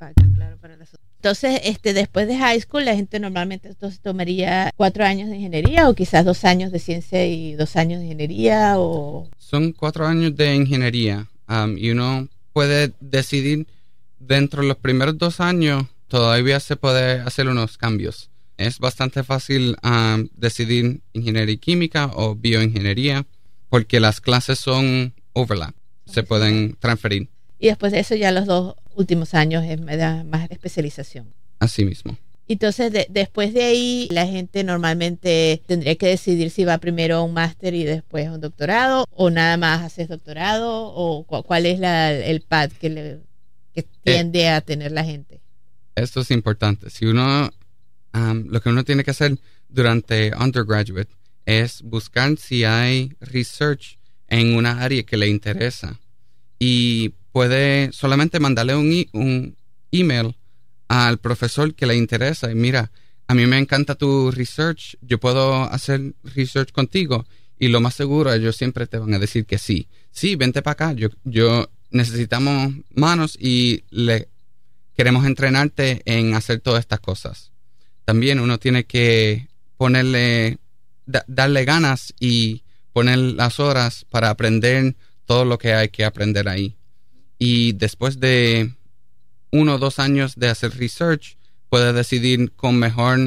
Entonces, 1.22 1.60
este, 1.66 1.94
después 1.94 2.28
de 2.28 2.38
high 2.38 2.62
school, 2.62 2.86
la 2.86 2.96
gente 2.96 3.20
normalmente 3.20 3.68
entonces 3.68 4.00
tomaría 4.00 4.72
cuatro 4.78 5.04
años 5.04 5.30
de 5.30 5.36
ingeniería 5.36 5.90
o 5.90 5.94
quizás 5.94 6.24
dos 6.24 6.46
años 6.46 6.72
de 6.72 6.80
ciencia 6.80 7.26
y 7.26 7.56
dos 7.56 7.76
años 7.76 8.00
de 8.00 8.06
ingeniería 8.06 8.76
o... 8.78 9.30
Son 9.38 9.74
cuatro 9.74 10.08
años 10.08 10.34
de 10.38 10.56
ingeniería 10.56 11.28
um, 11.50 11.78
y 11.78 11.90
uno 11.92 12.30
puede 12.54 12.94
decidir 13.02 13.68
dentro 14.18 14.62
de 14.62 14.70
los 14.70 14.78
primeros 14.78 15.18
dos 15.18 15.42
años 15.42 15.88
todavía 16.10 16.60
se 16.60 16.76
puede 16.76 17.22
hacer 17.22 17.48
unos 17.48 17.78
cambios. 17.78 18.30
Es 18.58 18.80
bastante 18.80 19.24
fácil 19.24 19.78
um, 19.84 20.28
decidir 20.36 21.00
ingeniería 21.14 21.56
química 21.56 22.12
o 22.14 22.36
bioingeniería 22.36 23.26
porque 23.70 24.02
las 24.02 24.20
clases 24.20 24.60
son 24.60 25.14
overlap, 25.32 25.74
se 26.06 26.24
pueden 26.24 26.76
transferir. 26.80 27.30
Y 27.58 27.68
después 27.68 27.94
de 27.94 28.00
eso 28.00 28.16
ya 28.16 28.32
los 28.32 28.46
dos 28.46 28.76
últimos 28.96 29.34
años 29.34 29.64
es 29.64 29.80
más 29.80 30.52
especialización. 30.52 31.34
Así 31.60 31.86
mismo. 31.86 32.18
Entonces, 32.50 32.92
después 33.10 33.54
de 33.54 33.64
ahí, 33.64 34.08
la 34.10 34.26
gente 34.26 34.64
normalmente 34.64 35.62
tendría 35.68 35.96
que 35.96 36.08
decidir 36.08 36.50
si 36.50 36.66
va 36.66 36.80
primero 36.80 37.18
a 37.18 37.24
un 37.24 37.32
máster 37.32 37.76
y 37.76 37.84
después 37.84 38.28
a 38.28 38.34
un 38.34 38.42
doctorado, 38.42 39.06
o 39.12 39.30
nada 39.30 39.56
más 39.56 39.84
haces 39.84 40.08
doctorado, 40.08 40.92
o 40.96 41.24
cuál 41.44 41.68
es 41.68 41.80
el 41.80 42.42
pad 42.42 42.72
que, 42.72 42.90
le, 42.90 43.20
que 43.76 43.84
tiende 44.04 44.50
a 44.50 44.62
tener 44.62 44.92
la 44.92 45.04
gente. 45.04 45.42
Esto 46.02 46.22
es 46.22 46.32
importante. 46.32 46.90
Si 46.90 47.06
uno, 47.06 47.52
lo 48.14 48.62
que 48.62 48.70
uno 48.70 48.84
tiene 48.84 49.04
que 49.04 49.12
hacer 49.12 49.38
durante 49.68 50.34
undergraduate 50.36 51.10
es 51.46 51.82
buscar 51.82 52.38
si 52.38 52.64
hay 52.64 53.14
research 53.20 53.98
en 54.28 54.56
una 54.56 54.82
área 54.82 55.04
que 55.04 55.18
le 55.18 55.28
interesa. 55.28 56.00
Y 56.60 57.10
puede 57.32 57.92
solamente 57.92 58.40
mandarle 58.40 58.76
un, 58.76 59.06
un 59.14 59.56
email 59.92 60.36
al 60.88 61.20
profesor 61.20 61.74
que 61.74 61.86
le 61.86 61.96
interesa 61.96 62.52
y 62.52 62.56
mira, 62.56 62.92
a 63.28 63.36
mí 63.36 63.46
me 63.46 63.60
encanta 63.60 63.96
tu 63.96 64.32
research, 64.32 64.98
yo 65.02 65.20
puedo 65.20 65.64
hacer 65.64 66.16
research 66.24 66.72
contigo 66.72 67.26
y 67.60 67.68
lo 67.68 67.80
más 67.80 67.94
seguro 67.94 68.34
ellos 68.34 68.56
siempre 68.56 68.88
te 68.88 68.98
van 68.98 69.14
a 69.14 69.20
decir 69.20 69.46
que 69.46 69.60
sí. 69.60 69.88
Sí, 70.12 70.36
vente 70.36 70.62
para 70.64 70.72
acá, 70.74 70.94
yo, 70.94 71.10
yo 71.24 71.70
necesitamos 71.92 72.74
manos 72.96 73.38
y 73.40 73.84
le 73.92 74.30
queremos 75.00 75.26
entrenarte 75.26 76.02
en 76.04 76.34
hacer 76.34 76.60
todas 76.60 76.82
estas 76.82 77.00
cosas. 77.00 77.54
También 78.04 78.42
uno 78.42 78.58
tiene 78.60 78.84
que 78.84 79.48
ponerle, 79.78 80.58
darle 81.06 81.64
ganas 81.64 82.14
y 82.20 82.64
poner 82.92 83.18
las 83.18 83.62
horas 83.62 84.06
para 84.10 84.30
aprender 84.30 84.98
todo 85.24 85.46
lo 85.46 85.58
que 85.58 85.74
hay 85.74 85.88
que 85.88 86.04
aprender 86.04 86.50
ahí 86.50 86.76
y 87.38 87.72
después 87.72 88.20
de 88.20 88.74
uno 89.52 89.76
o 89.76 89.78
dos 89.78 90.00
años 90.00 90.36
de 90.36 90.50
hacer 90.50 90.78
research, 90.78 91.38
puede 91.70 91.94
decidir 91.94 92.52
con 92.52 92.78
mejor 92.78 93.18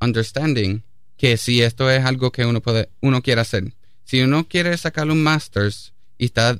understanding 0.00 0.82
que 1.18 1.36
si 1.36 1.60
esto 1.60 1.90
es 1.90 2.02
algo 2.02 2.32
que 2.32 2.46
uno 2.46 2.62
puede, 2.62 2.88
uno 3.02 3.20
quiere 3.20 3.42
hacer. 3.42 3.74
Si 4.04 4.22
uno 4.22 4.48
quiere 4.48 4.74
sacar 4.78 5.10
un 5.10 5.22
master's 5.22 5.92
y 6.16 6.24
está 6.24 6.58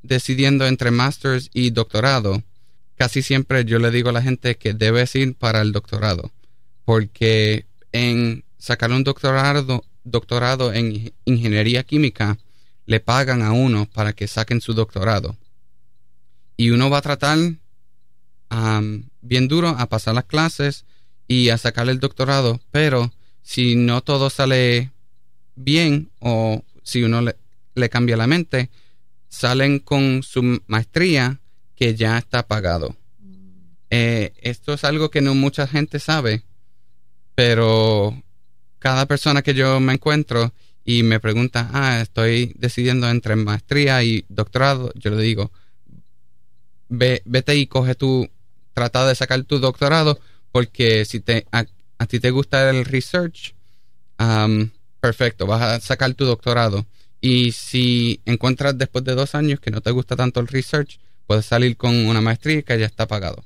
decidiendo 0.00 0.66
entre 0.66 0.90
master's 0.90 1.50
y 1.52 1.68
doctorado, 1.70 2.42
casi 3.02 3.20
siempre 3.20 3.64
yo 3.64 3.80
le 3.80 3.90
digo 3.90 4.10
a 4.10 4.12
la 4.12 4.22
gente 4.22 4.54
que 4.54 4.74
debe 4.74 5.04
ir 5.14 5.34
para 5.34 5.60
el 5.60 5.72
doctorado, 5.72 6.30
porque 6.84 7.66
en 7.90 8.44
sacar 8.58 8.92
un 8.92 9.02
doctorado, 9.02 9.84
doctorado 10.04 10.72
en 10.72 11.12
ingeniería 11.24 11.82
química, 11.82 12.38
le 12.86 13.00
pagan 13.00 13.42
a 13.42 13.50
uno 13.50 13.86
para 13.92 14.12
que 14.12 14.28
saquen 14.28 14.60
su 14.60 14.72
doctorado. 14.72 15.36
Y 16.56 16.70
uno 16.70 16.90
va 16.90 16.98
a 16.98 17.02
tratar 17.02 17.38
bien 19.20 19.48
duro 19.48 19.70
a 19.70 19.88
pasar 19.88 20.14
las 20.14 20.26
clases 20.26 20.84
y 21.26 21.48
a 21.48 21.58
sacar 21.58 21.88
el 21.88 21.98
doctorado, 21.98 22.60
pero 22.70 23.12
si 23.42 23.74
no 23.74 24.02
todo 24.02 24.30
sale 24.30 24.92
bien 25.56 26.08
o 26.20 26.62
si 26.84 27.02
uno 27.02 27.20
le, 27.20 27.88
cambia 27.88 28.16
la 28.16 28.28
mente, 28.28 28.70
salen 29.28 29.80
con 29.80 30.22
su 30.22 30.62
maestría 30.68 31.40
que 31.82 31.96
ya 31.96 32.16
está 32.16 32.46
pagado. 32.46 32.94
Eh, 33.90 34.32
esto 34.40 34.72
es 34.72 34.84
algo 34.84 35.10
que 35.10 35.20
no 35.20 35.34
mucha 35.34 35.66
gente 35.66 35.98
sabe, 35.98 36.44
pero 37.34 38.22
cada 38.78 39.06
persona 39.06 39.42
que 39.42 39.52
yo 39.52 39.80
me 39.80 39.94
encuentro 39.94 40.52
y 40.84 41.02
me 41.02 41.18
pregunta, 41.18 41.68
ah, 41.72 42.00
estoy 42.00 42.52
decidiendo 42.54 43.10
entre 43.10 43.34
maestría 43.34 44.00
y 44.04 44.24
doctorado, 44.28 44.92
yo 44.94 45.10
le 45.10 45.22
digo, 45.22 45.50
vete 46.88 47.56
y 47.56 47.66
coge 47.66 47.96
tu, 47.96 48.30
trata 48.74 49.04
de 49.04 49.16
sacar 49.16 49.42
tu 49.42 49.58
doctorado, 49.58 50.20
porque 50.52 51.04
si 51.04 51.18
te, 51.18 51.48
a, 51.50 51.64
ti 52.06 52.20
te 52.20 52.30
gusta 52.30 52.70
el 52.70 52.84
research, 52.84 53.56
perfecto, 55.00 55.48
vas 55.48 55.62
a 55.62 55.80
sacar 55.80 56.14
tu 56.14 56.26
doctorado. 56.26 56.86
Y 57.20 57.50
si 57.50 58.20
encuentras 58.24 58.78
después 58.78 59.04
de 59.04 59.16
dos 59.16 59.34
años 59.34 59.58
que 59.58 59.72
no 59.72 59.80
te 59.80 59.90
gusta 59.90 60.14
tanto 60.14 60.38
el 60.38 60.46
research, 60.46 61.00
puedes 61.26 61.46
salir 61.46 61.76
con 61.76 61.94
una 62.06 62.20
maestría 62.20 62.62
que 62.62 62.78
ya 62.78 62.86
está 62.86 63.06
pagado. 63.06 63.44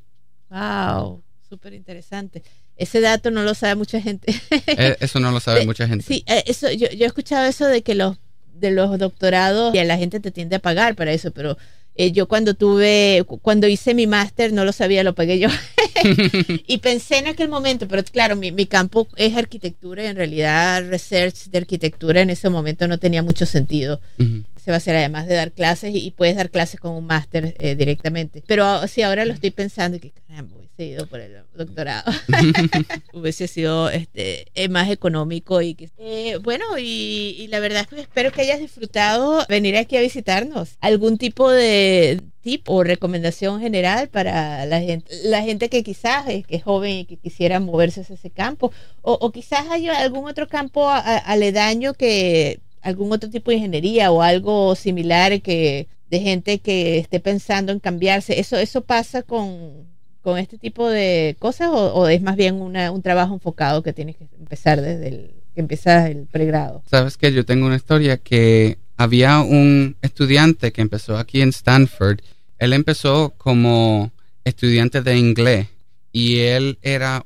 Wow, 0.51 1.23
súper 1.49 1.73
interesante. 1.75 2.43
Ese 2.77 3.01
dato 3.01 3.31
no 3.31 3.43
lo 3.43 3.55
sabe 3.55 3.75
mucha 3.75 4.01
gente. 4.01 4.35
Eh, 4.79 4.97
eso 5.01 5.21
no 5.21 5.31
lo 5.31 5.41
sabe 5.41 5.65
mucha 5.65 5.89
gente. 5.89 6.05
Sí, 6.05 6.23
eh, 6.27 6.45
eso, 6.47 6.71
yo, 6.71 6.89
yo 6.91 7.05
he 7.05 7.07
escuchado 7.07 7.47
eso 7.47 7.67
de 7.67 7.83
que 7.83 7.95
los 7.95 8.19
de 8.53 8.71
los 8.71 8.99
doctorados 8.99 9.75
y 9.75 9.79
a 9.79 9.85
la 9.85 9.99
gente 9.99 10.21
te 10.21 10.31
tiende 10.31 10.57
a 10.57 10.61
pagar 10.61 10.95
para 10.95 11.12
eso, 11.12 11.31
pero 11.31 11.57
eh, 11.97 12.13
yo 12.13 12.29
cuando 12.29 12.55
tuve, 12.55 13.25
cuando 13.43 13.67
hice 13.69 13.95
mi 13.95 14.07
máster, 14.07 14.53
no 14.53 14.65
lo 14.65 14.73
sabía, 14.73 15.03
lo 15.03 15.15
pagué 15.15 15.39
yo. 15.39 15.49
y 16.67 16.79
pensé 16.79 17.19
en 17.19 17.29
aquel 17.29 17.49
momento, 17.49 17.89
pero 17.89 18.05
claro, 18.05 18.37
mi, 18.37 18.53
mi, 18.53 18.67
campo 18.67 19.09
es 19.17 19.37
arquitectura 19.37 20.05
y 20.05 20.07
en 20.07 20.17
realidad 20.17 20.89
research 20.89 21.47
de 21.47 21.59
arquitectura 21.59 22.21
en 22.21 22.31
ese 22.31 22.51
momento 22.51 22.87
no 22.89 22.99
tenía 22.99 23.23
mucho 23.23 23.47
sentido. 23.47 24.01
Se 24.19 24.71
va 24.71 24.75
a 24.75 24.79
hacer 24.79 24.97
además 24.97 25.27
de 25.27 25.35
dar 25.35 25.53
clases 25.53 25.95
y, 25.95 26.11
puedes 26.11 26.37
dar 26.37 26.51
clases 26.51 26.81
con 26.81 26.93
un 26.93 27.07
máster 27.07 27.55
eh, 27.59 27.75
directamente. 27.77 28.43
Pero 28.47 28.87
sí, 28.89 29.03
ahora 29.03 29.25
lo 29.25 29.33
estoy 29.33 29.51
pensando 29.51 30.01
que 30.01 30.11
caramba, 30.11 30.57
hubiese 30.77 30.93
ido 30.93 31.07
por 31.07 31.21
el 31.21 31.43
doctorado. 31.55 32.12
hubiese 33.12 33.49
sido 33.49 33.89
este, 33.91 34.47
eh, 34.55 34.69
más 34.69 34.91
económico 34.91 35.62
y 35.62 35.75
que, 35.75 36.39
bueno, 36.43 36.65
y, 36.79 37.37
y 37.39 37.49
la 37.49 37.61
verdad 37.61 37.83
es 37.83 37.89
que 37.89 38.01
espero 38.01 38.33
que 38.33 38.43
hayas 38.43 38.61
disfrutado 38.61 39.45
venir 39.49 39.77
aquí 39.77 39.97
a 39.97 40.01
visitarnos. 40.01 40.77
Algún 40.81 41.19
tipo 41.19 41.51
de 41.51 42.21
tip 42.43 42.69
o 42.69 42.85
recomendación 42.85 43.61
general 43.61 44.09
para 44.09 44.67
la 44.67 44.81
gente, 44.81 45.12
la 45.25 45.43
gente 45.43 45.69
que 45.69 45.83
quizás 45.83 46.29
es, 46.29 46.47
que 46.47 46.57
es 46.57 46.62
joven 46.62 46.99
y 46.99 47.05
que 47.05 47.17
quisiera 47.17 47.59
moverse 47.59 48.03
hacia 48.03 48.15
ese 48.15 48.31
campo, 48.31 48.73
o, 49.03 49.33
quizás 49.33 49.67
hay 49.71 49.89
algún 49.89 50.29
otro 50.29 50.47
campo 50.47 50.89
aledaño 50.89 51.95
que 51.95 52.61
algún 52.83 53.12
otro 53.12 53.31
tipo 53.31 53.51
de 53.51 53.57
ingeniería 53.57 54.12
o 54.12 54.23
algo 54.23 54.77
similar 54.77 55.41
que 55.43 55.89
de 56.09 56.21
gente 56.21 56.61
que 56.61 56.99
esté 56.99 57.19
pensando 57.19 57.73
en 57.73 57.81
cambiarse. 57.81 58.39
Eso 58.39 58.57
eso 58.57 58.83
pasa 58.83 59.23
con, 59.23 59.96
con 60.27 60.39
este 60.39 60.59
tipo 60.59 60.89
de 60.89 61.37
cosas 61.39 61.69
o, 61.71 62.09
es 62.09 62.21
más 62.21 62.35
bien 62.35 62.57
una, 62.57 62.91
un 62.91 63.01
trabajo 63.01 63.33
enfocado 63.33 63.85
que 63.85 63.93
tienes 63.93 64.16
que 64.16 64.27
empezar 64.37 64.83
desde 64.83 65.07
el 65.07 65.31
que 65.55 65.61
empiezas 65.61 66.11
el 66.11 66.27
pregrado. 66.27 66.83
Sabes 66.91 67.16
que 67.16 67.33
yo 67.33 67.47
tengo 67.47 67.64
una 67.64 67.77
historia 67.77 68.16
que 68.16 68.77
había 68.97 69.39
un 69.39 69.95
estudiante 70.03 70.72
que 70.72 70.83
empezó 70.83 71.16
aquí 71.16 71.43
en 71.43 71.51
Stanford 71.51 72.18
él 72.59 72.72
empezó 72.72 73.35
como 73.39 74.11
estudiante 74.43 75.01
de 75.01 75.16
inglés 75.16 75.68
y 76.11 76.39
él 76.39 76.81
era 76.83 77.24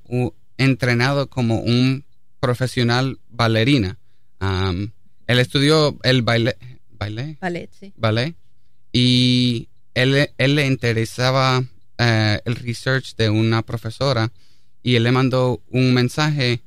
entrenado 0.59 1.31
como 1.31 1.61
un 1.61 2.05
profesional 2.39 3.19
bailarina. 3.31 3.99
él 4.41 5.39
estudió 5.39 5.99
el 6.03 6.21
baile, 6.21 6.59
baile, 6.91 7.39
ballet, 7.41 7.71
sí. 7.73 7.95
ballet 7.97 8.35
y 8.93 9.69
él, 9.95 10.29
él 10.37 10.55
le 10.55 10.67
interesaba 10.67 11.65
eh, 12.01 12.41
el 12.47 12.57
research 12.57 13.15
de 13.17 13.29
una 13.31 13.63
profesora 13.63 14.33
y 14.83 14.95
él 14.97 15.03
le 15.05 15.13
mandó 15.13 15.61
un 15.71 15.93
mensaje 15.95 16.63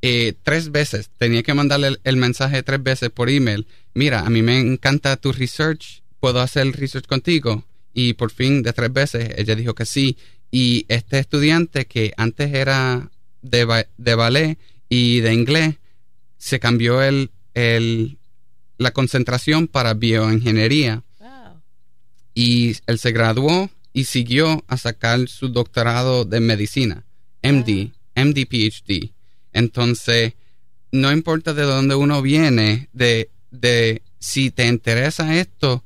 eh, 0.00 0.32
tres 0.42 0.70
veces. 0.72 1.10
Tenía 1.18 1.42
que 1.42 1.54
mandarle 1.54 1.98
el, 2.02 2.16
mensaje 2.16 2.62
tres 2.62 2.82
veces 2.82 3.10
por 3.10 3.28
email. 3.30 3.66
Mira, 3.94 4.20
a 4.20 4.30
mí 4.30 4.42
me 4.42 4.58
encanta 4.58 5.16
tu 5.16 5.30
research. 5.32 6.02
¿Puedo 6.20 6.40
hacer 6.40 6.62
el 6.62 6.72
research 6.72 7.06
contigo? 7.06 7.64
y 7.94 8.14
por 8.14 8.30
fin 8.32 8.62
de 8.62 8.72
tres 8.72 8.90
veces 8.90 9.34
ella 9.36 9.54
dijo 9.54 9.74
que 9.74 9.84
sí. 9.84 10.16
Y 10.50 10.86
este 10.88 11.18
estudiante 11.18 11.84
que 11.86 12.14
antes 12.16 12.54
era 12.54 13.10
de, 13.42 13.66
ba- 13.66 13.86
de 13.98 14.14
ballet 14.14 14.58
y 14.88 15.20
de 15.20 15.34
inglés, 15.34 15.74
se 16.38 16.58
cambió 16.58 17.02
el, 17.02 17.30
el, 17.52 18.16
la 18.78 18.92
concentración 18.92 19.68
para 19.68 19.92
bioingeniería 19.92 21.02
Wow. 21.20 21.60
y 22.34 22.76
él 22.86 22.98
se 22.98 23.12
graduó 23.12 23.68
y 23.92 24.04
siguió 24.04 24.64
a 24.68 24.76
sacar 24.76 25.28
su 25.28 25.48
doctorado 25.48 26.24
de 26.24 26.40
medicina, 26.40 27.04
MD, 27.42 27.92
MD 28.14 28.46
PhD. 28.46 29.12
Entonces, 29.52 30.34
no 30.90 31.12
importa 31.12 31.54
de 31.54 31.62
dónde 31.62 31.94
uno 31.94 32.22
viene, 32.22 32.88
de, 32.92 33.30
de 33.50 34.02
si 34.18 34.50
te 34.50 34.66
interesa 34.66 35.36
esto, 35.36 35.84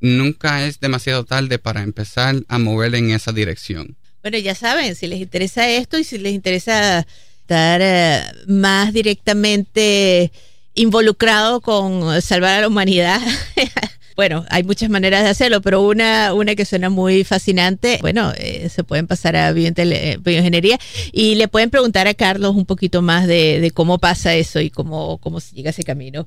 nunca 0.00 0.66
es 0.66 0.80
demasiado 0.80 1.24
tarde 1.24 1.58
para 1.58 1.82
empezar 1.82 2.36
a 2.48 2.58
mover 2.58 2.94
en 2.94 3.10
esa 3.10 3.32
dirección. 3.32 3.96
Bueno, 4.22 4.38
ya 4.38 4.54
saben, 4.54 4.94
si 4.94 5.06
les 5.06 5.20
interesa 5.20 5.68
esto 5.68 5.98
y 5.98 6.04
si 6.04 6.18
les 6.18 6.32
interesa 6.32 7.06
estar 7.40 7.80
eh, 7.80 8.22
más 8.48 8.92
directamente 8.92 10.32
involucrado 10.74 11.60
con 11.60 12.20
salvar 12.20 12.58
a 12.58 12.60
la 12.62 12.68
humanidad. 12.68 13.20
Bueno, 14.16 14.46
hay 14.48 14.64
muchas 14.64 14.88
maneras 14.88 15.24
de 15.24 15.28
hacerlo, 15.28 15.60
pero 15.60 15.82
una, 15.82 16.32
una 16.32 16.54
que 16.54 16.64
suena 16.64 16.88
muy 16.88 17.22
fascinante, 17.22 17.98
bueno, 18.00 18.32
eh, 18.38 18.70
se 18.70 18.82
pueden 18.82 19.06
pasar 19.06 19.36
a 19.36 19.50
eh, 19.50 20.18
bioingeniería 20.18 20.78
y 21.12 21.34
le 21.34 21.48
pueden 21.48 21.68
preguntar 21.68 22.08
a 22.08 22.14
Carlos 22.14 22.56
un 22.56 22.64
poquito 22.64 23.02
más 23.02 23.26
de, 23.26 23.70
cómo 23.74 23.98
pasa 23.98 24.34
eso 24.34 24.58
y 24.60 24.70
cómo, 24.70 25.18
cómo 25.18 25.38
se 25.38 25.54
llega 25.54 25.68
a 25.68 25.72
ese 25.72 25.84
camino. 25.84 26.26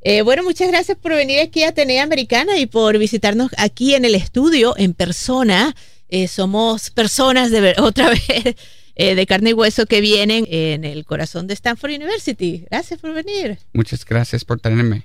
Eh, 0.00 0.22
bueno, 0.22 0.44
muchas 0.44 0.68
gracias 0.68 0.96
por 0.96 1.12
venir 1.12 1.40
aquí 1.40 1.62
a 1.62 1.68
Atenea 1.68 2.04
Americana 2.04 2.56
y 2.56 2.64
por 2.64 2.96
visitarnos 2.96 3.50
aquí 3.58 3.94
en 3.94 4.06
el 4.06 4.14
estudio 4.14 4.74
en 4.78 4.94
persona. 4.94 5.76
Eh, 6.08 6.28
somos 6.28 6.88
personas 6.88 7.50
de 7.50 7.60
ver, 7.60 7.80
otra 7.82 8.08
vez 8.08 8.56
de 8.96 9.26
carne 9.26 9.50
y 9.50 9.52
hueso 9.52 9.84
que 9.84 10.00
vienen 10.00 10.46
en 10.48 10.84
el 10.84 11.04
corazón 11.04 11.46
de 11.46 11.52
Stanford 11.52 11.90
University. 11.90 12.64
Gracias 12.70 12.98
por 12.98 13.12
venir. 13.12 13.58
Muchas 13.74 14.06
gracias 14.06 14.42
por 14.42 14.58
tenerme. 14.58 15.04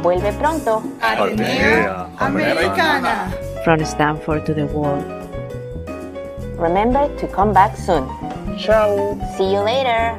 Vuelve 0.00 0.32
pronto. 0.32 0.82
Atenea 1.00 2.08
Americana. 2.18 3.30
From 3.64 3.84
Stanford 3.84 4.46
to 4.46 4.54
the 4.54 4.66
world. 4.66 5.04
Remember 6.56 7.08
to 7.18 7.26
come 7.28 7.52
back 7.52 7.76
soon. 7.76 8.08
Ciao. 8.58 9.18
See 9.36 9.52
you 9.52 9.60
later. 9.60 10.16